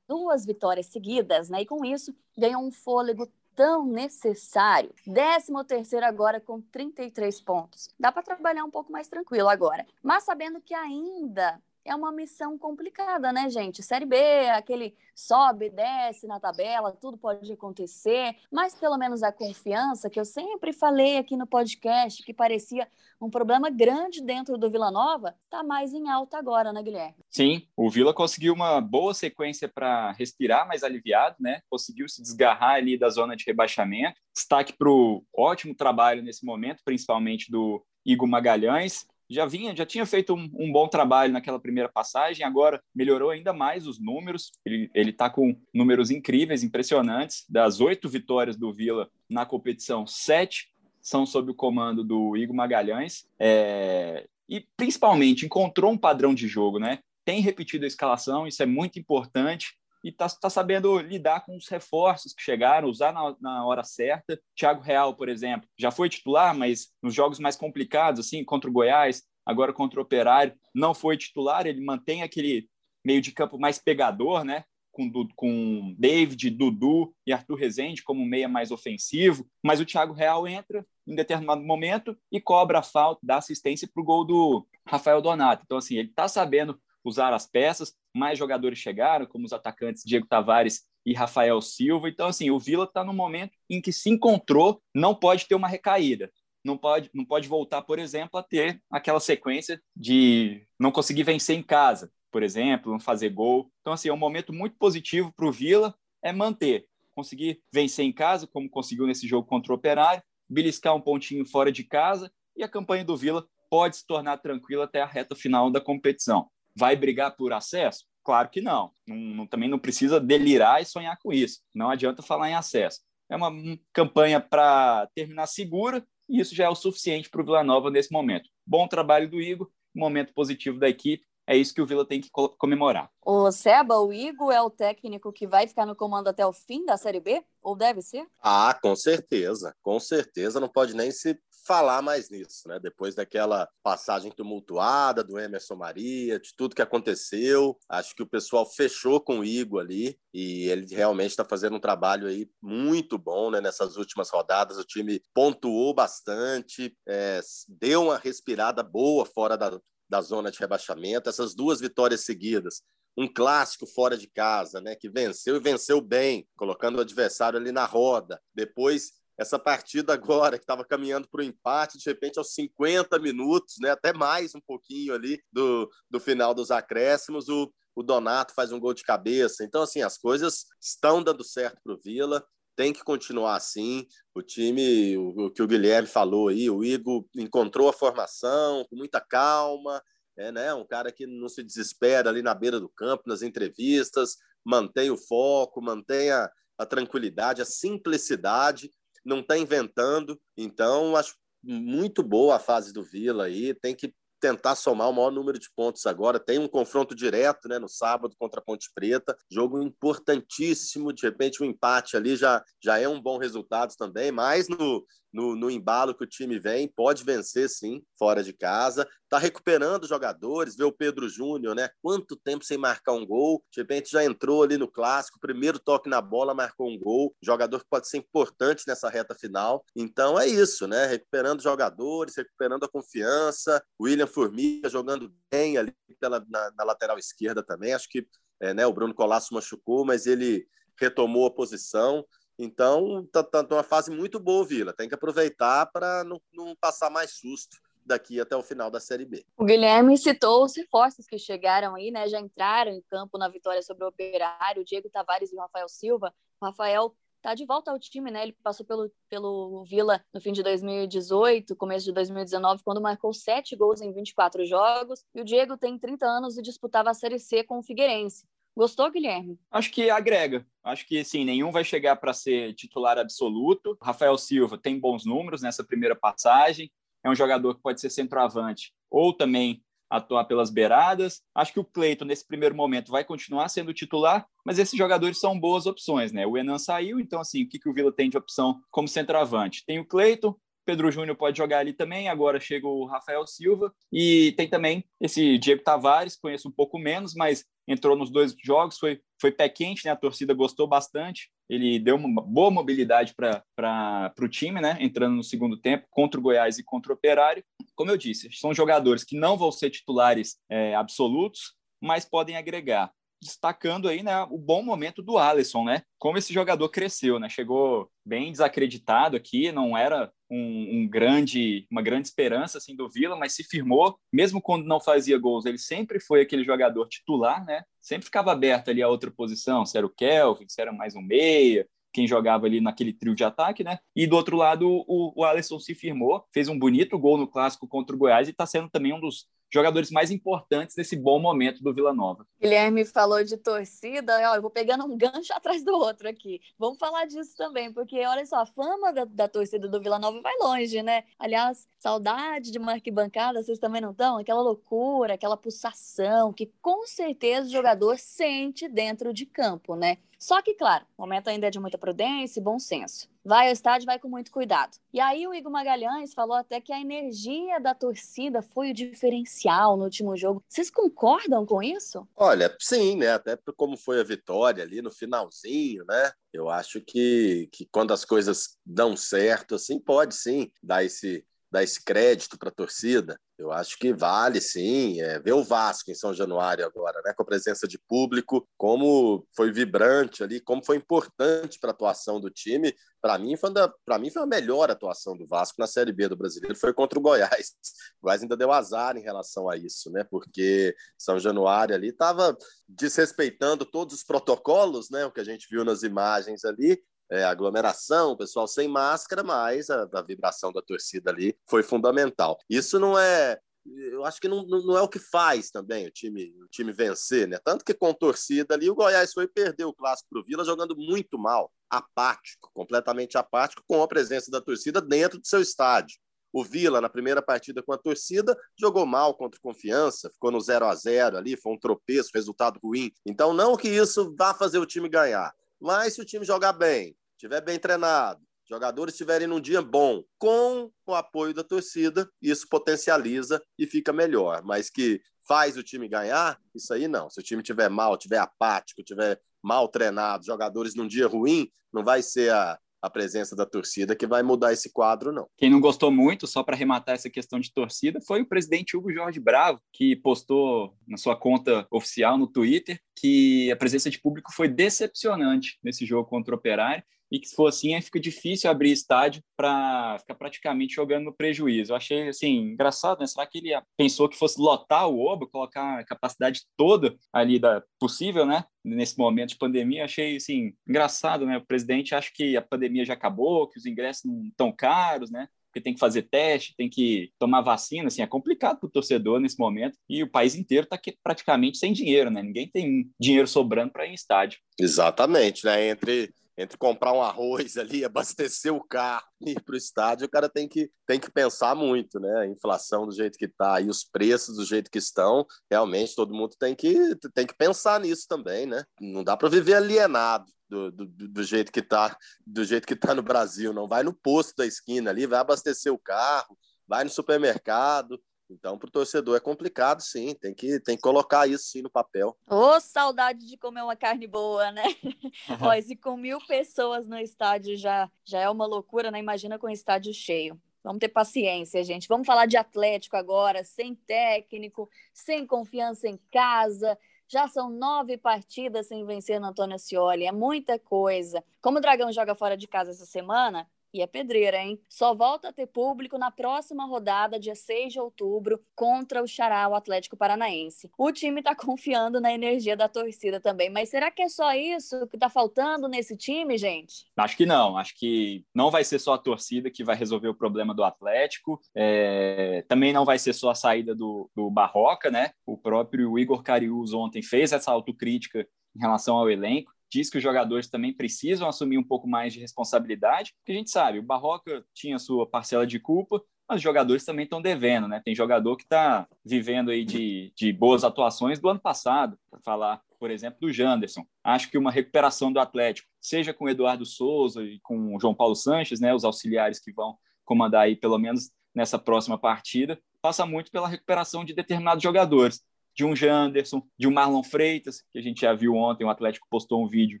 duas 0.10 0.44
vitórias 0.44 0.86
seguidas, 0.86 1.48
né? 1.48 1.62
E 1.62 1.66
com 1.66 1.84
isso 1.84 2.12
ganhou 2.36 2.60
um 2.60 2.72
fôlego 2.72 3.30
tão 3.60 3.84
necessário. 3.84 4.90
13 5.04 5.52
terceiro 5.66 6.06
agora 6.06 6.40
com 6.40 6.62
33 6.62 7.42
pontos. 7.42 7.90
Dá 8.00 8.10
para 8.10 8.22
trabalhar 8.22 8.64
um 8.64 8.70
pouco 8.70 8.90
mais 8.90 9.06
tranquilo 9.06 9.50
agora. 9.50 9.86
Mas 10.02 10.24
sabendo 10.24 10.62
que 10.62 10.72
ainda 10.72 11.60
é 11.84 11.94
uma 11.94 12.12
missão 12.12 12.58
complicada, 12.58 13.32
né, 13.32 13.48
gente? 13.48 13.82
Série 13.82 14.06
B, 14.06 14.16
aquele 14.50 14.94
sobe, 15.14 15.70
desce 15.70 16.26
na 16.26 16.40
tabela, 16.40 16.92
tudo 16.92 17.16
pode 17.16 17.52
acontecer, 17.52 18.36
mas 18.50 18.74
pelo 18.74 18.96
menos 18.96 19.22
a 19.22 19.32
confiança 19.32 20.08
que 20.08 20.18
eu 20.18 20.24
sempre 20.24 20.72
falei 20.72 21.18
aqui 21.18 21.36
no 21.36 21.46
podcast, 21.46 22.22
que 22.22 22.32
parecia 22.32 22.88
um 23.20 23.28
problema 23.28 23.68
grande 23.68 24.22
dentro 24.22 24.56
do 24.56 24.70
Vila 24.70 24.90
Nova, 24.90 25.34
tá 25.50 25.62
mais 25.62 25.92
em 25.92 26.08
alta 26.08 26.38
agora, 26.38 26.72
né, 26.72 26.82
Guilherme? 26.82 27.16
Sim, 27.28 27.68
o 27.76 27.90
Vila 27.90 28.14
conseguiu 28.14 28.54
uma 28.54 28.80
boa 28.80 29.12
sequência 29.12 29.68
para 29.68 30.12
respirar 30.12 30.66
mais 30.66 30.82
aliviado, 30.82 31.36
né? 31.38 31.60
Conseguiu 31.68 32.08
se 32.08 32.22
desgarrar 32.22 32.74
ali 32.74 32.98
da 32.98 33.10
zona 33.10 33.36
de 33.36 33.44
rebaixamento. 33.46 34.18
Destaque 34.34 34.72
para 34.72 34.88
o 34.88 35.22
ótimo 35.36 35.74
trabalho 35.74 36.22
nesse 36.22 36.44
momento, 36.44 36.82
principalmente 36.84 37.50
do 37.50 37.84
Igor 38.04 38.28
Magalhães, 38.28 39.06
já 39.30 39.46
vinha, 39.46 39.74
já 39.74 39.86
tinha 39.86 40.04
feito 40.04 40.34
um, 40.34 40.50
um, 40.54 40.72
bom 40.72 40.88
trabalho 40.88 41.32
naquela 41.32 41.60
primeira 41.60 41.88
passagem, 41.88 42.44
agora 42.44 42.82
melhorou 42.94 43.30
ainda 43.30 43.52
mais 43.52 43.86
os 43.86 44.00
números. 44.00 44.50
Ele 44.66 44.90
está 44.94 45.30
com 45.30 45.56
números 45.72 46.10
incríveis, 46.10 46.64
impressionantes. 46.64 47.44
Das 47.48 47.80
oito 47.80 48.08
vitórias 48.08 48.56
do 48.56 48.72
Vila 48.72 49.08
na 49.28 49.46
competição, 49.46 50.06
sete 50.06 50.68
são 51.00 51.24
sob 51.24 51.52
o 51.52 51.54
comando 51.54 52.02
do 52.04 52.36
Igor 52.36 52.54
Magalhães. 52.54 53.24
É, 53.38 54.26
e 54.48 54.66
principalmente 54.76 55.46
encontrou 55.46 55.92
um 55.92 55.96
padrão 55.96 56.34
de 56.34 56.48
jogo, 56.48 56.78
né? 56.78 56.98
Tem 57.24 57.40
repetido 57.40 57.84
a 57.84 57.88
escalação, 57.88 58.46
isso 58.46 58.62
é 58.62 58.66
muito 58.66 58.98
importante 58.98 59.79
e 60.02 60.08
está 60.08 60.28
tá 60.28 60.48
sabendo 60.48 60.98
lidar 60.98 61.44
com 61.44 61.56
os 61.56 61.68
reforços 61.68 62.32
que 62.32 62.42
chegaram, 62.42 62.88
usar 62.88 63.12
na, 63.12 63.36
na, 63.40 63.66
hora 63.66 63.84
certa. 63.84 64.40
Thiago 64.56 64.82
Real, 64.82 65.14
por 65.14 65.28
exemplo, 65.28 65.68
já 65.78 65.90
foi 65.90 66.08
titular, 66.08 66.56
mas 66.56 66.88
nos 67.02 67.14
jogos 67.14 67.38
mais 67.38 67.56
complicados, 67.56 68.26
assim, 68.26 68.44
contra 68.44 68.68
o 68.68 68.72
Goiás, 68.72 69.22
agora 69.44 69.72
contra 69.72 70.00
o 70.00 70.02
Operário, 70.02 70.54
não 70.74 70.94
foi 70.94 71.16
titular. 71.16 71.66
Ele 71.66 71.84
mantém 71.84 72.22
aquele 72.22 72.68
meio 73.04 73.20
de 73.20 73.32
campo 73.32 73.58
mais 73.58 73.78
pegador, 73.78 74.44
né? 74.44 74.64
Com, 74.90 75.10
com 75.36 75.94
David, 75.98 76.50
Dudu 76.50 77.14
e 77.26 77.32
Arthur 77.32 77.54
Rezende 77.54 78.02
como 78.02 78.26
meia 78.26 78.48
mais 78.48 78.70
ofensivo, 78.72 79.46
mas 79.62 79.80
o 79.80 79.84
Thiago 79.84 80.12
Real 80.12 80.48
entra 80.48 80.84
em 81.06 81.14
determinado 81.14 81.62
momento 81.62 82.16
e 82.30 82.40
cobra 82.40 82.80
a 82.80 82.82
falta, 82.82 83.20
dá 83.22 83.36
assistência 83.36 83.88
para 83.92 84.02
o 84.02 84.04
gol 84.04 84.24
do 84.24 84.66
Rafael 84.86 85.22
Donato. 85.22 85.62
Então, 85.64 85.78
assim, 85.78 85.96
ele 85.96 86.08
está 86.08 86.26
sabendo 86.26 86.78
usar 87.04 87.32
as 87.32 87.46
peças, 87.46 87.94
mais 88.14 88.38
jogadores 88.38 88.78
chegaram, 88.78 89.26
como 89.26 89.46
os 89.46 89.52
atacantes 89.52 90.02
Diego 90.04 90.26
Tavares 90.26 90.82
e 91.04 91.14
Rafael 91.14 91.60
Silva. 91.60 92.08
Então, 92.08 92.26
assim, 92.26 92.50
o 92.50 92.58
Vila 92.58 92.84
está 92.84 93.02
no 93.04 93.12
momento 93.12 93.52
em 93.68 93.80
que 93.80 93.92
se 93.92 94.10
encontrou, 94.10 94.82
não 94.94 95.14
pode 95.14 95.46
ter 95.46 95.54
uma 95.54 95.68
recaída. 95.68 96.30
Não 96.62 96.76
pode, 96.76 97.10
não 97.14 97.24
pode 97.24 97.48
voltar, 97.48 97.82
por 97.82 97.98
exemplo, 97.98 98.38
a 98.38 98.42
ter 98.42 98.82
aquela 98.90 99.18
sequência 99.18 99.80
de 99.96 100.66
não 100.78 100.92
conseguir 100.92 101.22
vencer 101.22 101.56
em 101.56 101.62
casa, 101.62 102.12
por 102.30 102.42
exemplo, 102.42 102.92
não 102.92 103.00
fazer 103.00 103.30
gol. 103.30 103.70
Então, 103.80 103.94
assim, 103.94 104.10
é 104.10 104.12
um 104.12 104.18
momento 104.18 104.52
muito 104.52 104.76
positivo 104.76 105.32
para 105.34 105.46
o 105.46 105.52
Vila 105.52 105.94
é 106.22 106.32
manter, 106.32 106.86
conseguir 107.14 107.62
vencer 107.72 108.04
em 108.04 108.12
casa, 108.12 108.46
como 108.46 108.68
conseguiu 108.68 109.06
nesse 109.06 109.26
jogo 109.26 109.48
contra 109.48 109.72
o 109.72 109.76
Operário, 109.76 110.22
beliscar 110.48 110.94
um 110.94 111.00
pontinho 111.00 111.46
fora 111.46 111.72
de 111.72 111.84
casa 111.84 112.30
e 112.56 112.62
a 112.62 112.68
campanha 112.68 113.04
do 113.04 113.16
Vila 113.16 113.46
pode 113.70 113.96
se 113.96 114.06
tornar 114.06 114.38
tranquila 114.38 114.84
até 114.84 115.00
a 115.00 115.06
reta 115.06 115.34
final 115.34 115.70
da 115.70 115.80
competição. 115.80 116.50
Vai 116.76 116.96
brigar 116.96 117.36
por 117.36 117.52
acesso? 117.52 118.04
Claro 118.22 118.48
que 118.50 118.60
não. 118.60 118.92
não, 119.06 119.16
não 119.16 119.46
também 119.46 119.68
não 119.68 119.78
precisa 119.78 120.20
delirar 120.20 120.80
e 120.80 120.84
sonhar 120.84 121.18
com 121.18 121.32
isso. 121.32 121.60
Não 121.74 121.90
adianta 121.90 122.22
falar 122.22 122.50
em 122.50 122.54
acesso. 122.54 123.00
É 123.28 123.36
uma 123.36 123.52
campanha 123.92 124.40
para 124.40 125.08
terminar 125.14 125.46
segura 125.46 126.04
e 126.28 126.40
isso 126.40 126.54
já 126.54 126.64
é 126.64 126.68
o 126.68 126.74
suficiente 126.74 127.30
para 127.30 127.40
o 127.40 127.44
Vila 127.44 127.64
Nova 127.64 127.90
nesse 127.90 128.12
momento. 128.12 128.48
Bom 128.66 128.86
trabalho 128.86 129.28
do 129.28 129.40
Igor, 129.40 129.70
momento 129.94 130.32
positivo 130.32 130.78
da 130.78 130.88
equipe. 130.88 131.24
É 131.46 131.56
isso 131.56 131.74
que 131.74 131.82
o 131.82 131.86
Vila 131.86 132.06
tem 132.06 132.20
que 132.20 132.30
comemorar. 132.30 133.10
O 133.20 133.50
Seba, 133.50 133.98
o 133.98 134.12
Igor 134.12 134.52
é 134.52 134.62
o 134.62 134.70
técnico 134.70 135.32
que 135.32 135.48
vai 135.48 135.66
ficar 135.66 135.84
no 135.84 135.96
comando 135.96 136.28
até 136.28 136.46
o 136.46 136.52
fim 136.52 136.84
da 136.84 136.96
Série 136.96 137.18
B? 137.18 137.44
Ou 137.60 137.74
deve 137.74 138.00
ser? 138.02 138.24
Ah, 138.40 138.78
com 138.80 138.94
certeza. 138.94 139.74
Com 139.82 139.98
certeza. 139.98 140.60
Não 140.60 140.68
pode 140.68 140.94
nem 140.94 141.10
se 141.10 141.36
falar 141.70 142.02
mais 142.02 142.28
nisso, 142.28 142.66
né? 142.66 142.80
Depois 142.80 143.14
daquela 143.14 143.68
passagem 143.80 144.32
tumultuada 144.32 145.22
do 145.22 145.38
Emerson 145.38 145.76
Maria, 145.76 146.40
de 146.40 146.52
tudo 146.56 146.74
que 146.74 146.82
aconteceu, 146.82 147.78
acho 147.88 148.12
que 148.16 148.24
o 148.24 148.28
pessoal 148.28 148.68
fechou 148.68 149.20
com 149.20 149.38
o 149.38 149.78
ali 149.78 150.18
e 150.34 150.68
ele 150.68 150.92
realmente 150.92 151.30
está 151.30 151.44
fazendo 151.44 151.76
um 151.76 151.80
trabalho 151.80 152.26
aí 152.26 152.50
muito 152.60 153.16
bom, 153.16 153.52
né? 153.52 153.60
Nessas 153.60 153.96
últimas 153.96 154.30
rodadas, 154.30 154.78
o 154.78 154.84
time 154.84 155.22
pontuou 155.32 155.94
bastante, 155.94 156.92
é, 157.08 157.40
deu 157.68 158.02
uma 158.02 158.18
respirada 158.18 158.82
boa 158.82 159.24
fora 159.24 159.56
da, 159.56 159.80
da 160.08 160.20
zona 160.20 160.50
de 160.50 160.58
rebaixamento. 160.58 161.30
Essas 161.30 161.54
duas 161.54 161.78
vitórias 161.78 162.22
seguidas 162.22 162.82
um 163.16 163.28
clássico 163.32 163.86
fora 163.86 164.16
de 164.16 164.26
casa, 164.26 164.80
né, 164.80 164.94
que 164.94 165.08
venceu 165.08 165.56
e 165.56 165.60
venceu 165.60 166.00
bem, 166.00 166.48
colocando 166.56 166.96
o 166.96 167.00
adversário 167.00 167.58
ali 167.58 167.70
na 167.70 167.84
roda. 167.84 168.40
Depois 168.54 169.19
essa 169.40 169.58
partida 169.58 170.12
agora, 170.12 170.58
que 170.58 170.64
estava 170.64 170.84
caminhando 170.84 171.26
para 171.26 171.40
o 171.40 171.44
empate, 171.44 171.96
de 171.96 172.04
repente 172.04 172.38
aos 172.38 172.52
50 172.52 173.18
minutos, 173.18 173.76
né, 173.80 173.90
até 173.90 174.12
mais 174.12 174.54
um 174.54 174.60
pouquinho 174.60 175.14
ali 175.14 175.42
do, 175.50 175.90
do 176.10 176.20
final 176.20 176.52
dos 176.52 176.70
acréscimos, 176.70 177.48
o, 177.48 177.72
o 177.96 178.02
Donato 178.02 178.52
faz 178.52 178.70
um 178.70 178.78
gol 178.78 178.92
de 178.92 179.02
cabeça. 179.02 179.64
Então, 179.64 179.80
assim, 179.80 180.02
as 180.02 180.18
coisas 180.18 180.66
estão 180.78 181.22
dando 181.22 181.42
certo 181.42 181.80
para 181.82 181.94
o 181.94 181.98
Vila, 181.98 182.44
tem 182.76 182.92
que 182.92 183.02
continuar 183.02 183.56
assim. 183.56 184.06
O 184.34 184.42
time, 184.42 185.16
o, 185.16 185.46
o, 185.46 185.50
que 185.50 185.62
o 185.62 185.66
Guilherme 185.66 186.06
falou 186.06 186.48
aí, 186.48 186.68
o 186.68 186.84
Igor 186.84 187.24
encontrou 187.34 187.88
a 187.88 187.94
formação 187.94 188.84
com 188.90 188.96
muita 188.96 189.22
calma, 189.22 190.02
é 190.36 190.52
né, 190.52 190.74
um 190.74 190.86
cara 190.86 191.10
que 191.10 191.26
não 191.26 191.48
se 191.48 191.62
desespera 191.62 192.28
ali 192.28 192.42
na 192.42 192.54
beira 192.54 192.78
do 192.78 192.90
campo, 192.90 193.22
nas 193.26 193.40
entrevistas, 193.40 194.36
mantém 194.62 195.10
o 195.10 195.16
foco, 195.16 195.80
mantém 195.80 196.30
a, 196.30 196.50
a 196.76 196.84
tranquilidade, 196.84 197.62
a 197.62 197.66
simplicidade, 197.66 198.90
não 199.24 199.40
está 199.40 199.56
inventando. 199.56 200.40
Então, 200.56 201.16
acho 201.16 201.34
muito 201.62 202.22
boa 202.22 202.56
a 202.56 202.60
fase 202.60 202.92
do 202.92 203.02
Vila 203.02 203.44
aí, 203.44 203.74
tem 203.74 203.94
que 203.94 204.14
tentar 204.40 204.74
somar 204.74 205.08
o 205.08 205.12
maior 205.12 205.30
número 205.30 205.58
de 205.58 205.68
pontos 205.76 206.06
agora. 206.06 206.40
Tem 206.40 206.58
um 206.58 206.68
confronto 206.68 207.14
direto 207.14 207.68
né, 207.68 207.78
no 207.78 207.88
sábado 207.88 208.34
contra 208.38 208.60
a 208.60 208.64
Ponte 208.64 208.90
Preta, 208.94 209.36
jogo 209.50 209.82
importantíssimo. 209.82 211.12
De 211.12 211.22
repente, 211.22 211.62
um 211.62 211.66
empate 211.66 212.16
ali 212.16 212.36
já, 212.36 212.64
já 212.82 212.98
é 212.98 213.06
um 213.06 213.20
bom 213.20 213.38
resultado 213.38 213.94
também, 213.96 214.32
mas 214.32 214.68
no, 214.68 215.04
no, 215.32 215.54
no 215.54 215.70
embalo 215.70 216.14
que 216.14 216.24
o 216.24 216.26
time 216.26 216.58
vem, 216.58 216.88
pode 216.88 217.24
vencer 217.24 217.68
sim, 217.68 218.02
fora 218.18 218.42
de 218.42 218.52
casa. 218.52 219.06
Está 219.24 219.38
recuperando 219.38 220.08
jogadores, 220.08 220.74
vê 220.74 220.82
o 220.82 220.92
Pedro 220.92 221.28
Júnior, 221.28 221.74
né? 221.74 221.88
Quanto 222.02 222.34
tempo 222.36 222.64
sem 222.64 222.76
marcar 222.76 223.12
um 223.12 223.24
gol? 223.24 223.62
De 223.72 223.80
repente 223.80 224.10
já 224.10 224.24
entrou 224.24 224.62
ali 224.62 224.76
no 224.76 224.90
clássico, 224.90 225.38
primeiro 225.38 225.78
toque 225.78 226.08
na 226.08 226.20
bola, 226.20 226.52
marcou 226.52 226.88
um 226.88 226.98
gol. 226.98 227.34
Jogador 227.40 227.78
que 227.78 227.88
pode 227.88 228.08
ser 228.08 228.18
importante 228.18 228.82
nessa 228.88 229.08
reta 229.08 229.34
final. 229.34 229.84
Então 229.94 230.38
é 230.38 230.48
isso, 230.48 230.88
né? 230.88 231.06
Recuperando 231.06 231.62
jogadores, 231.62 232.36
recuperando 232.36 232.84
a 232.84 232.88
confiança. 232.88 233.82
William 234.00 234.26
Formiga 234.30 234.88
jogando 234.88 235.32
bem 235.50 235.76
ali 235.76 235.94
pela, 236.18 236.44
na, 236.48 236.70
na 236.72 236.84
lateral 236.84 237.18
esquerda 237.18 237.62
também. 237.62 237.92
Acho 237.92 238.08
que 238.08 238.26
é, 238.60 238.72
né, 238.74 238.86
o 238.86 238.92
Bruno 238.92 239.14
Colasso 239.14 239.54
machucou, 239.54 240.04
mas 240.04 240.26
ele 240.26 240.66
retomou 240.98 241.46
a 241.46 241.50
posição. 241.50 242.24
Então, 242.58 243.26
tá, 243.32 243.42
tá, 243.42 243.64
tá 243.64 243.74
uma 243.74 243.82
fase 243.82 244.10
muito 244.10 244.38
boa, 244.38 244.66
Vila. 244.66 244.92
Tem 244.92 245.08
que 245.08 245.14
aproveitar 245.14 245.86
para 245.86 246.22
não, 246.24 246.40
não 246.52 246.76
passar 246.76 247.08
mais 247.08 247.32
susto 247.32 247.78
daqui 248.04 248.40
até 248.40 248.56
o 248.56 248.62
final 248.62 248.90
da 248.90 249.00
Série 249.00 249.24
B. 249.24 249.44
O 249.56 249.64
Guilherme 249.64 250.16
citou 250.18 250.64
os 250.64 250.76
reforços 250.76 251.26
que 251.26 251.38
chegaram 251.38 251.94
aí, 251.94 252.10
né? 252.10 252.28
Já 252.28 252.38
entraram 252.38 252.90
em 252.90 253.02
campo 253.08 253.38
na 253.38 253.48
vitória 253.48 253.82
sobre 253.82 254.04
o 254.04 254.08
Operário, 254.08 254.82
o 254.82 254.84
Diego 254.84 255.08
Tavares 255.08 255.52
e 255.52 255.56
o 255.56 255.60
Rafael 255.60 255.88
Silva. 255.88 256.34
Rafael 256.62 257.14
tá 257.40 257.54
de 257.54 257.64
volta 257.64 257.90
ao 257.90 257.98
time, 257.98 258.30
né? 258.30 258.42
Ele 258.42 258.56
passou 258.62 258.84
pelo, 258.84 259.10
pelo 259.28 259.84
Vila 259.84 260.24
no 260.32 260.40
fim 260.40 260.52
de 260.52 260.62
2018, 260.62 261.74
começo 261.76 262.04
de 262.04 262.12
2019, 262.12 262.82
quando 262.82 263.00
marcou 263.00 263.32
sete 263.32 263.74
gols 263.74 264.00
em 264.00 264.12
24 264.12 264.64
jogos. 264.66 265.24
E 265.34 265.40
o 265.40 265.44
Diego 265.44 265.76
tem 265.76 265.98
30 265.98 266.26
anos 266.26 266.56
e 266.56 266.62
disputava 266.62 267.10
a 267.10 267.14
Série 267.14 267.38
C 267.38 267.64
com 267.64 267.78
o 267.78 267.82
Figueirense. 267.82 268.46
Gostou, 268.76 269.10
Guilherme? 269.10 269.58
Acho 269.70 269.90
que 269.90 270.08
agrega. 270.10 270.66
Acho 270.82 271.06
que 271.06 271.22
sim, 271.24 271.44
nenhum 271.44 271.70
vai 271.72 271.84
chegar 271.84 272.16
para 272.16 272.32
ser 272.32 272.74
titular 272.74 273.18
absoluto. 273.18 273.96
Rafael 274.00 274.38
Silva 274.38 274.78
tem 274.78 274.98
bons 274.98 275.26
números 275.26 275.60
nessa 275.60 275.84
primeira 275.84 276.14
passagem. 276.14 276.90
É 277.24 277.28
um 277.28 277.34
jogador 277.34 277.74
que 277.74 277.82
pode 277.82 278.00
ser 278.00 278.10
centroavante 278.10 278.94
ou 279.10 279.34
também 279.34 279.82
atuar 280.10 280.44
pelas 280.44 280.70
beiradas. 280.70 281.40
Acho 281.54 281.72
que 281.72 281.80
o 281.80 281.84
Cleiton, 281.84 282.24
nesse 282.24 282.46
primeiro 282.46 282.74
momento, 282.74 283.12
vai 283.12 283.24
continuar 283.24 283.68
sendo 283.68 283.94
titular, 283.94 284.46
mas 284.64 284.78
esses 284.78 284.98
jogadores 284.98 285.38
são 285.38 285.58
boas 285.58 285.86
opções, 285.86 286.32
né? 286.32 286.46
O 286.46 286.58
Enan 286.58 286.78
saiu, 286.78 287.20
então, 287.20 287.40
assim, 287.40 287.62
o 287.62 287.68
que, 287.68 287.78
que 287.78 287.88
o 287.88 287.94
Vila 287.94 288.12
tem 288.12 288.28
de 288.28 288.36
opção 288.36 288.80
como 288.90 289.06
centroavante? 289.06 289.84
Tem 289.86 290.00
o 290.00 290.04
Cleiton, 290.06 290.54
Pedro 290.84 291.10
Júnior 291.10 291.36
pode 291.36 291.58
jogar 291.58 291.78
ali 291.78 291.92
também. 291.92 292.28
Agora 292.28 292.60
chega 292.60 292.86
o 292.86 293.06
Rafael 293.06 293.46
Silva 293.46 293.92
e 294.12 294.52
tem 294.56 294.68
também 294.68 295.04
esse 295.20 295.58
Diego 295.58 295.82
Tavares, 295.82 296.36
conheço 296.36 296.68
um 296.68 296.72
pouco 296.72 296.98
menos, 296.98 297.34
mas 297.34 297.64
entrou 297.86 298.16
nos 298.16 298.30
dois 298.30 298.54
jogos, 298.62 298.98
foi, 298.98 299.20
foi 299.40 299.50
pé 299.50 299.68
quente, 299.68 300.04
né? 300.04 300.12
A 300.12 300.16
torcida 300.16 300.54
gostou 300.54 300.86
bastante. 300.86 301.50
Ele 301.68 301.98
deu 301.98 302.16
uma 302.16 302.42
boa 302.42 302.70
mobilidade 302.70 303.34
para 303.34 304.34
o 304.40 304.48
time, 304.48 304.80
né? 304.80 304.96
Entrando 305.00 305.36
no 305.36 305.44
segundo 305.44 305.76
tempo 305.76 306.06
contra 306.10 306.38
o 306.38 306.42
Goiás 306.42 306.78
e 306.78 306.84
contra 306.84 307.12
o 307.12 307.14
Operário. 307.14 307.64
Como 307.94 308.10
eu 308.10 308.16
disse, 308.16 308.50
são 308.52 308.72
jogadores 308.74 309.24
que 309.24 309.38
não 309.38 309.56
vão 309.56 309.72
ser 309.72 309.90
titulares 309.90 310.56
é, 310.68 310.94
absolutos, 310.94 311.74
mas 312.00 312.24
podem 312.24 312.56
agregar 312.56 313.12
destacando 313.40 314.08
aí 314.08 314.22
né, 314.22 314.42
o 314.50 314.58
bom 314.58 314.82
momento 314.82 315.22
do 315.22 315.38
Alisson, 315.38 315.84
né? 315.84 316.02
Como 316.18 316.36
esse 316.36 316.52
jogador 316.52 316.88
cresceu, 316.88 317.38
né? 317.38 317.48
Chegou 317.48 318.10
bem 318.24 318.52
desacreditado 318.52 319.36
aqui, 319.36 319.72
não 319.72 319.96
era 319.96 320.30
um, 320.50 321.00
um, 321.00 321.08
grande, 321.08 321.86
uma 321.90 322.02
grande 322.02 322.28
esperança 322.28 322.78
assim 322.78 322.94
do 322.94 323.08
Vila, 323.08 323.36
mas 323.36 323.54
se 323.54 323.64
firmou, 323.64 324.18
mesmo 324.32 324.60
quando 324.60 324.84
não 324.84 325.00
fazia 325.00 325.38
gols, 325.38 325.64
ele 325.64 325.78
sempre 325.78 326.20
foi 326.20 326.42
aquele 326.42 326.64
jogador 326.64 327.08
titular, 327.08 327.64
né? 327.64 327.82
Sempre 328.00 328.26
ficava 328.26 328.52
aberto 328.52 328.90
ali 328.90 329.02
a 329.02 329.08
outra 329.08 329.30
posição, 329.30 329.86
se 329.86 329.96
era 329.96 330.06
o 330.06 330.10
Kelvin, 330.10 330.68
se 330.68 330.80
era 330.80 330.92
mais 330.92 331.14
um 331.14 331.22
meia, 331.22 331.86
quem 332.12 332.26
jogava 332.26 332.66
ali 332.66 332.80
naquele 332.80 333.12
trio 333.12 333.34
de 333.34 333.44
ataque, 333.44 333.84
né? 333.84 333.98
E 334.14 334.26
do 334.26 334.36
outro 334.36 334.56
lado, 334.56 334.88
o, 334.88 335.32
o 335.36 335.44
Alisson 335.44 335.78
se 335.78 335.94
firmou, 335.94 336.44
fez 336.52 336.68
um 336.68 336.78
bonito 336.78 337.18
gol 337.18 337.38
no 337.38 337.46
clássico 337.46 337.86
contra 337.86 338.14
o 338.14 338.18
Goiás 338.18 338.48
e 338.48 338.50
está 338.50 338.66
sendo 338.66 338.90
também 338.90 339.12
um 339.12 339.20
dos 339.20 339.46
jogadores 339.72 340.10
mais 340.10 340.30
importantes 340.30 340.96
nesse 340.96 341.16
bom 341.16 341.38
momento 341.38 341.82
do 341.82 341.94
Vila 341.94 342.12
Nova. 342.12 342.46
Guilherme 342.60 343.04
falou 343.04 343.42
de 343.44 343.56
torcida, 343.56 344.50
ó, 344.50 344.56
eu 344.56 344.62
vou 344.62 344.70
pegando 344.70 345.04
um 345.04 345.16
gancho 345.16 345.52
atrás 345.54 345.84
do 345.84 345.92
outro 345.92 346.28
aqui. 346.28 346.60
Vamos 346.78 346.98
falar 346.98 347.26
disso 347.26 347.56
também, 347.56 347.92
porque 347.92 348.24
olha 348.26 348.44
só, 348.44 348.56
a 348.56 348.66
fama 348.66 349.12
da, 349.12 349.24
da 349.24 349.48
torcida 349.48 349.88
do 349.88 350.00
Vila 350.00 350.18
Nova 350.18 350.40
vai 350.40 350.54
longe, 350.60 351.02
né? 351.02 351.24
Aliás, 351.38 351.88
saudade 351.98 352.70
de 352.70 352.78
uma 352.78 352.92
arquibancada, 352.92 353.62
vocês 353.62 353.78
também 353.78 354.00
não 354.00 354.10
estão? 354.10 354.38
Aquela 354.38 354.60
loucura, 354.60 355.34
aquela 355.34 355.56
pulsação 355.56 356.52
que 356.52 356.66
com 356.80 357.06
certeza 357.06 357.68
o 357.68 357.72
jogador 357.72 358.18
sente 358.18 358.88
dentro 358.88 359.32
de 359.32 359.46
campo, 359.46 359.94
né? 359.94 360.18
Só 360.38 360.62
que, 360.62 360.72
claro, 360.72 361.04
o 361.18 361.22
momento 361.22 361.48
ainda 361.48 361.66
é 361.66 361.70
de 361.70 361.78
muita 361.78 361.98
prudência 361.98 362.58
e 362.58 362.62
bom 362.62 362.78
senso. 362.78 363.28
Vai 363.44 363.68
ao 363.68 363.72
estádio, 363.72 364.06
vai 364.06 364.18
com 364.18 364.28
muito 364.28 364.50
cuidado. 364.50 364.98
E 365.12 365.20
aí 365.20 365.46
o 365.46 365.54
Igor 365.54 365.72
Magalhães 365.72 366.34
falou 366.34 366.56
até 366.56 366.80
que 366.80 366.92
a 366.92 367.00
energia 367.00 367.80
da 367.80 367.94
torcida 367.94 368.60
foi 368.60 368.90
o 368.90 368.94
diferencial 368.94 369.96
no 369.96 370.04
último 370.04 370.36
jogo. 370.36 370.62
Vocês 370.68 370.90
concordam 370.90 371.64
com 371.64 371.82
isso? 371.82 372.28
Olha, 372.36 372.74
sim, 372.78 373.16
né? 373.16 373.32
Até 373.32 373.58
como 373.76 373.96
foi 373.96 374.20
a 374.20 374.24
vitória 374.24 374.84
ali 374.84 375.00
no 375.00 375.10
finalzinho, 375.10 376.04
né? 376.06 376.32
Eu 376.52 376.68
acho 376.68 377.00
que, 377.00 377.68
que 377.72 377.86
quando 377.90 378.12
as 378.12 378.24
coisas 378.24 378.76
dão 378.84 379.16
certo, 379.16 379.74
assim, 379.74 379.98
pode 379.98 380.34
sim 380.34 380.70
dar 380.82 381.02
esse, 381.04 381.44
dar 381.70 381.82
esse 381.82 382.04
crédito 382.04 382.58
para 382.58 382.68
a 382.68 382.74
torcida. 382.74 383.40
Eu 383.60 383.70
acho 383.70 383.98
que 383.98 384.10
vale, 384.14 384.58
sim, 384.58 385.20
é, 385.20 385.38
ver 385.38 385.52
o 385.52 385.62
Vasco 385.62 386.10
em 386.10 386.14
São 386.14 386.32
Januário 386.32 386.82
agora, 386.86 387.20
né, 387.22 387.34
com 387.34 387.42
a 387.42 387.46
presença 387.46 387.86
de 387.86 387.98
público, 387.98 388.66
como 388.74 389.46
foi 389.54 389.70
vibrante 389.70 390.42
ali, 390.42 390.60
como 390.60 390.82
foi 390.82 390.96
importante 390.96 391.78
para 391.78 391.90
a 391.90 391.92
atuação 391.92 392.40
do 392.40 392.48
time. 392.48 392.94
Para 393.20 393.38
mim, 393.38 393.58
foi 393.58 393.70
para 394.02 394.18
mim 394.18 394.30
foi 394.30 394.42
a 394.42 394.46
melhor 394.46 394.90
atuação 394.90 395.36
do 395.36 395.46
Vasco 395.46 395.78
na 395.78 395.86
Série 395.86 396.10
B 396.10 396.26
do 396.26 396.38
Brasileiro, 396.38 396.74
foi 396.74 396.94
contra 396.94 397.18
o 397.18 397.22
Goiás. 397.22 397.74
O 398.18 398.24
Goiás 398.24 398.40
ainda 398.40 398.56
deu 398.56 398.72
azar 398.72 399.14
em 399.18 399.22
relação 399.22 399.68
a 399.68 399.76
isso, 399.76 400.10
né, 400.10 400.24
porque 400.24 400.96
São 401.18 401.38
Januário 401.38 401.94
ali 401.94 402.08
estava 402.08 402.56
desrespeitando 402.88 403.84
todos 403.84 404.14
os 404.14 404.24
protocolos, 404.24 405.10
né, 405.10 405.26
o 405.26 405.30
que 405.30 405.40
a 405.40 405.44
gente 405.44 405.68
viu 405.70 405.84
nas 405.84 406.02
imagens 406.02 406.64
ali, 406.64 406.98
é, 407.30 407.44
aglomeração, 407.44 408.36
pessoal 408.36 408.66
sem 408.66 408.88
máscara, 408.88 409.42
mas 409.42 409.88
a, 409.88 410.08
a, 410.12 410.22
vibração 410.22 410.72
da 410.72 410.82
torcida 410.82 411.30
ali 411.30 411.56
foi 411.68 411.82
fundamental. 411.82 412.58
Isso 412.68 412.98
não 412.98 413.18
é. 413.18 413.58
Eu 413.86 414.24
acho 414.26 414.40
que 414.40 414.48
não, 414.48 414.62
não 414.66 414.96
é 414.96 415.00
o 415.00 415.08
que 415.08 415.18
faz 415.18 415.70
também 415.70 416.06
o 416.06 416.10
time, 416.10 416.54
o 416.62 416.68
time 416.68 416.92
vencer, 416.92 417.48
né? 417.48 417.58
Tanto 417.64 417.84
que 417.84 417.94
com 417.94 418.12
torcida 418.12 418.74
ali, 418.74 418.90
o 418.90 418.94
Goiás 418.94 419.32
foi 419.32 419.48
perder 419.48 419.84
o 419.84 419.94
clássico 419.94 420.28
para 420.30 420.40
o 420.40 420.44
Vila 420.44 420.64
jogando 420.64 420.94
muito 420.94 421.38
mal, 421.38 421.72
apático, 421.88 422.70
completamente 422.74 423.38
apático, 423.38 423.82
com 423.88 424.02
a 424.02 424.08
presença 424.08 424.50
da 424.50 424.60
torcida 424.60 425.00
dentro 425.00 425.40
do 425.40 425.46
seu 425.46 425.62
estádio. 425.62 426.18
O 426.52 426.64
Vila, 426.64 427.00
na 427.00 427.08
primeira 427.08 427.40
partida 427.40 427.82
com 427.82 427.92
a 427.92 427.98
torcida, 427.98 428.58
jogou 428.78 429.06
mal 429.06 429.34
contra 429.34 429.60
Confiança, 429.60 430.28
ficou 430.30 430.50
no 430.50 430.60
0 430.60 430.84
a 430.84 430.94
0 430.94 431.38
ali, 431.38 431.56
foi 431.56 431.72
um 431.72 431.78
tropeço, 431.78 432.30
resultado 432.34 432.78
ruim. 432.82 433.10
Então, 433.24 433.54
não 433.54 433.76
que 433.76 433.88
isso 433.88 434.34
vá 434.36 434.52
fazer 434.52 434.78
o 434.78 434.86
time 434.86 435.08
ganhar, 435.08 435.54
mas 435.80 436.14
se 436.14 436.20
o 436.20 436.24
time 436.24 436.44
jogar 436.44 436.72
bem, 436.72 437.16
estiver 437.40 437.62
bem 437.62 437.78
treinado, 437.78 438.38
jogadores 438.68 439.14
estiverem 439.14 439.46
num 439.46 439.60
dia 439.60 439.80
bom, 439.80 440.22
com 440.38 440.90
o 441.06 441.14
apoio 441.14 441.54
da 441.54 441.64
torcida, 441.64 442.28
isso 442.40 442.68
potencializa 442.68 443.62
e 443.78 443.86
fica 443.86 444.12
melhor. 444.12 444.62
Mas 444.62 444.90
que 444.90 445.22
faz 445.48 445.76
o 445.76 445.82
time 445.82 446.06
ganhar, 446.06 446.60
isso 446.74 446.92
aí 446.92 447.08
não. 447.08 447.30
Se 447.30 447.40
o 447.40 447.42
time 447.42 447.62
tiver 447.62 447.88
mal, 447.88 448.18
tiver 448.18 448.38
apático, 448.38 449.02
tiver 449.02 449.40
mal 449.62 449.88
treinado, 449.88 450.44
jogadores 450.44 450.94
num 450.94 451.08
dia 451.08 451.26
ruim, 451.26 451.68
não 451.92 452.04
vai 452.04 452.22
ser 452.22 452.52
a, 452.52 452.78
a 453.02 453.08
presença 453.08 453.56
da 453.56 453.64
torcida 453.64 454.14
que 454.14 454.26
vai 454.26 454.42
mudar 454.42 454.72
esse 454.72 454.92
quadro, 454.92 455.32
não. 455.32 455.48
Quem 455.56 455.70
não 455.70 455.80
gostou 455.80 456.10
muito, 456.10 456.46
só 456.46 456.62
para 456.62 456.76
arrematar 456.76 457.14
essa 457.14 457.30
questão 457.30 457.58
de 457.58 457.72
torcida, 457.72 458.20
foi 458.20 458.42
o 458.42 458.48
presidente 458.48 458.96
Hugo 458.96 459.12
Jorge 459.12 459.40
Bravo, 459.40 459.80
que 459.92 460.14
postou 460.14 460.94
na 461.08 461.16
sua 461.16 461.36
conta 461.36 461.86
oficial 461.90 462.36
no 462.36 462.46
Twitter 462.46 463.00
que 463.16 463.72
a 463.72 463.76
presença 463.76 464.10
de 464.10 464.20
público 464.20 464.52
foi 464.52 464.68
decepcionante 464.68 465.78
nesse 465.82 466.04
jogo 466.04 466.28
contra 466.28 466.54
o 466.54 466.58
Operário 466.58 467.02
e 467.30 467.38
que 467.38 467.48
se 467.48 467.54
for 467.54 467.68
assim, 467.68 467.94
aí 467.94 468.02
fica 468.02 468.18
difícil 468.18 468.70
abrir 468.70 468.90
estádio 468.90 469.42
para 469.56 470.18
ficar 470.18 470.34
praticamente 470.34 470.94
jogando 470.94 471.26
no 471.26 471.32
prejuízo. 471.32 471.92
Eu 471.92 471.96
achei 471.96 472.28
assim 472.28 472.72
engraçado, 472.72 473.20
né? 473.20 473.26
Será 473.26 473.46
que 473.46 473.58
ele 473.58 473.70
pensou 473.96 474.28
que 474.28 474.38
fosse 474.38 474.60
lotar 474.60 475.08
o 475.08 475.20
Oba, 475.20 475.46
colocar 475.46 476.00
a 476.00 476.04
capacidade 476.04 476.62
toda 476.76 477.16
ali 477.32 477.58
da 477.58 477.82
possível, 477.98 478.44
né? 478.44 478.64
Nesse 478.84 479.18
momento 479.18 479.50
de 479.50 479.58
pandemia, 479.58 480.04
achei 480.04 480.36
assim 480.36 480.72
engraçado, 480.88 481.46
né? 481.46 481.58
O 481.58 481.66
presidente 481.66 482.14
acha 482.14 482.30
que 482.34 482.56
a 482.56 482.62
pandemia 482.62 483.04
já 483.04 483.14
acabou, 483.14 483.68
que 483.68 483.78
os 483.78 483.86
ingressos 483.86 484.24
não 484.24 484.46
estão 484.46 484.72
caros, 484.72 485.30
né? 485.30 485.48
porque 485.70 485.80
tem 485.80 485.94
que 485.94 486.00
fazer 486.00 486.22
teste, 486.22 486.74
tem 486.76 486.90
que 486.90 487.30
tomar 487.38 487.60
vacina, 487.62 488.08
assim, 488.08 488.22
é 488.22 488.26
complicado 488.26 488.80
para 488.80 488.88
o 488.88 488.90
torcedor 488.90 489.38
nesse 489.38 489.58
momento, 489.58 489.96
e 490.08 490.22
o 490.22 490.30
país 490.30 490.56
inteiro 490.56 490.84
está 490.84 491.00
praticamente 491.22 491.78
sem 491.78 491.92
dinheiro, 491.92 492.28
né? 492.28 492.42
Ninguém 492.42 492.68
tem 492.68 493.08
dinheiro 493.18 493.46
sobrando 493.46 493.92
para 493.92 494.04
ir 494.04 494.10
em 494.10 494.14
estádio. 494.14 494.58
Exatamente, 494.78 495.64
né? 495.64 495.90
Entre 495.90 496.34
entre 496.60 496.76
comprar 496.76 497.12
um 497.12 497.22
arroz 497.22 497.76
ali, 497.76 498.04
abastecer 498.04 498.72
o 498.72 498.84
carro 498.84 499.26
e 499.40 499.52
ir 499.52 499.62
para 499.62 499.74
o 499.74 499.78
estádio, 499.78 500.26
o 500.26 500.30
cara 500.30 500.48
tem 500.48 500.68
que, 500.68 500.90
tem 501.06 501.18
que 501.18 501.30
pensar 501.30 501.74
muito, 501.74 502.20
né? 502.20 502.40
A 502.40 502.46
inflação 502.46 503.06
do 503.06 503.12
jeito 503.12 503.38
que 503.38 503.46
está 503.46 503.80
e 503.80 503.88
os 503.88 504.04
preços 504.04 504.56
do 504.56 504.64
jeito 504.64 504.90
que 504.90 504.98
estão, 504.98 505.46
realmente 505.70 506.14
todo 506.14 506.34
mundo 506.34 506.54
tem 506.58 506.74
que, 506.74 507.16
tem 507.34 507.46
que 507.46 507.56
pensar 507.56 507.98
nisso 508.00 508.26
também, 508.28 508.66
né? 508.66 508.84
Não 509.00 509.24
dá 509.24 509.36
para 509.36 509.48
viver 509.48 509.74
alienado. 509.74 510.46
Do, 510.68 510.88
do, 510.88 511.04
do, 511.04 511.42
jeito 511.42 511.72
que 511.72 511.82
tá 511.82 512.16
do 512.46 512.64
jeito 512.64 512.86
que 512.86 512.94
tá 512.94 513.12
no 513.12 513.24
Brasil 513.24 513.72
não 513.72 513.88
vai 513.88 514.04
no 514.04 514.14
posto 514.14 514.54
da 514.56 514.64
esquina 514.64 515.10
ali 515.10 515.26
vai 515.26 515.40
abastecer 515.40 515.92
o 515.92 515.98
carro 515.98 516.56
vai 516.86 517.02
no 517.02 517.10
supermercado 517.10 518.22
então, 518.50 518.76
para 518.76 518.88
o 518.88 518.90
torcedor 518.90 519.36
é 519.36 519.40
complicado, 519.40 520.00
sim. 520.00 520.34
Tem 520.34 520.52
que, 520.52 520.80
tem 520.80 520.96
que 520.96 521.02
colocar 521.02 521.46
isso 521.46 521.64
sim 521.64 521.82
no 521.82 521.90
papel. 521.90 522.36
Ô, 522.48 522.74
oh, 522.74 522.80
saudade 522.80 523.46
de 523.46 523.56
comer 523.56 523.82
uma 523.82 523.96
carne 523.96 524.26
boa, 524.26 524.72
né? 524.72 524.82
Ó, 525.60 525.80
se 525.80 525.94
com 525.96 526.16
mil 526.16 526.38
pessoas 526.46 527.06
no 527.06 527.18
estádio 527.18 527.76
já, 527.76 528.10
já 528.24 528.40
é 528.40 528.50
uma 528.50 528.66
loucura, 528.66 529.10
né? 529.10 529.18
Imagina 529.18 529.58
com 529.58 529.66
o 529.66 529.70
estádio 529.70 530.12
cheio. 530.12 530.60
Vamos 530.82 531.00
ter 531.00 531.08
paciência, 531.08 531.84
gente. 531.84 532.08
Vamos 532.08 532.26
falar 532.26 532.46
de 532.46 532.56
Atlético 532.56 533.16
agora, 533.16 533.62
sem 533.64 533.94
técnico, 533.94 534.88
sem 535.12 535.46
confiança 535.46 536.08
em 536.08 536.18
casa. 536.32 536.98
Já 537.28 537.46
são 537.46 537.70
nove 537.70 538.16
partidas 538.16 538.88
sem 538.88 539.04
vencer 539.04 539.38
no 539.38 539.48
Antônio 539.48 539.78
Scioli. 539.78 540.24
É 540.24 540.32
muita 540.32 540.78
coisa. 540.78 541.44
Como 541.60 541.78
o 541.78 541.80
Dragão 541.80 542.10
joga 542.10 542.34
fora 542.34 542.56
de 542.56 542.66
casa 542.66 542.90
essa 542.90 543.06
semana, 543.06 543.68
e 543.92 544.02
é 544.02 544.06
pedreira, 544.06 544.56
hein? 544.58 544.80
Só 544.88 545.14
volta 545.14 545.48
a 545.48 545.52
ter 545.52 545.66
público 545.66 546.18
na 546.18 546.30
próxima 546.30 546.86
rodada, 546.86 547.38
dia 547.38 547.54
6 547.54 547.92
de 547.92 548.00
outubro, 548.00 548.60
contra 548.74 549.22
o 549.22 549.26
Xará, 549.26 549.68
o 549.68 549.74
Atlético 549.74 550.16
Paranaense. 550.16 550.90
O 550.96 551.12
time 551.12 551.42
tá 551.42 551.54
confiando 551.56 552.20
na 552.20 552.32
energia 552.32 552.76
da 552.76 552.88
torcida 552.88 553.40
também, 553.40 553.70
mas 553.70 553.88
será 553.88 554.10
que 554.10 554.22
é 554.22 554.28
só 554.28 554.52
isso 554.54 555.06
que 555.08 555.18
tá 555.18 555.28
faltando 555.28 555.88
nesse 555.88 556.16
time, 556.16 556.56
gente? 556.56 557.06
Acho 557.16 557.36
que 557.36 557.46
não. 557.46 557.76
Acho 557.76 557.94
que 557.96 558.44
não 558.54 558.70
vai 558.70 558.84
ser 558.84 558.98
só 558.98 559.14
a 559.14 559.18
torcida 559.18 559.70
que 559.70 559.84
vai 559.84 559.96
resolver 559.96 560.28
o 560.28 560.34
problema 560.34 560.74
do 560.74 560.84
Atlético. 560.84 561.60
É... 561.74 562.64
Também 562.68 562.92
não 562.92 563.04
vai 563.04 563.18
ser 563.18 563.32
só 563.32 563.50
a 563.50 563.54
saída 563.54 563.94
do, 563.94 564.30
do 564.34 564.50
Barroca, 564.50 565.10
né? 565.10 565.30
O 565.44 565.56
próprio 565.56 566.18
Igor 566.18 566.42
Carius 566.42 566.92
ontem 566.92 567.22
fez 567.22 567.52
essa 567.52 567.70
autocrítica 567.72 568.46
em 568.76 568.80
relação 568.80 569.16
ao 569.16 569.28
elenco 569.28 569.72
diz 569.90 570.08
que 570.08 570.18
os 570.18 570.22
jogadores 570.22 570.68
também 570.68 570.92
precisam 570.92 571.48
assumir 571.48 571.78
um 571.78 571.84
pouco 571.84 572.08
mais 572.08 572.32
de 572.32 572.40
responsabilidade, 572.40 573.32
porque 573.38 573.52
a 573.52 573.54
gente 573.54 573.70
sabe, 573.70 573.98
o 573.98 574.02
Barroca 574.02 574.64
tinha 574.74 574.98
sua 574.98 575.28
parcela 575.28 575.66
de 575.66 575.80
culpa, 575.80 576.22
mas 576.48 576.56
os 576.56 576.62
jogadores 576.62 577.04
também 577.04 577.24
estão 577.24 577.40
devendo, 577.40 577.86
né? 577.86 578.00
Tem 578.04 578.14
jogador 578.14 578.56
que 578.56 578.64
está 578.64 579.06
vivendo 579.24 579.70
aí 579.70 579.84
de, 579.84 580.32
de 580.36 580.52
boas 580.52 580.82
atuações 580.82 581.38
do 581.38 581.48
ano 581.48 581.60
passado, 581.60 582.18
para 582.30 582.40
falar, 582.40 582.80
por 582.98 583.10
exemplo, 583.10 583.38
do 583.40 583.52
Janderson. 583.52 584.04
Acho 584.24 584.50
que 584.50 584.58
uma 584.58 584.70
recuperação 584.70 585.32
do 585.32 585.38
Atlético, 585.38 585.88
seja 586.00 586.34
com 586.34 586.46
o 586.46 586.48
Eduardo 586.48 586.84
Souza 586.84 587.42
e 587.44 587.60
com 587.60 587.94
o 587.94 588.00
João 588.00 588.14
Paulo 588.14 588.34
Sanches, 588.34 588.80
né, 588.80 588.92
os 588.94 589.04
auxiliares 589.04 589.60
que 589.60 589.72
vão 589.72 589.96
comandar 590.24 590.62
aí 590.62 590.76
pelo 590.76 590.98
menos 590.98 591.30
nessa 591.54 591.78
próxima 591.78 592.18
partida, 592.18 592.80
passa 593.00 593.24
muito 593.24 593.50
pela 593.50 593.68
recuperação 593.68 594.24
de 594.24 594.34
determinados 594.34 594.82
jogadores 594.82 595.40
de 595.74 595.84
um 595.84 595.94
Janderson, 595.94 596.62
de 596.78 596.86
um 596.86 596.92
Marlon 596.92 597.22
Freitas, 597.22 597.82
que 597.90 597.98
a 597.98 598.02
gente 598.02 598.20
já 598.20 598.32
viu 598.34 598.54
ontem, 598.54 598.84
o 598.84 598.90
Atlético 598.90 599.26
postou 599.30 599.64
um 599.64 599.68
vídeo 599.68 600.00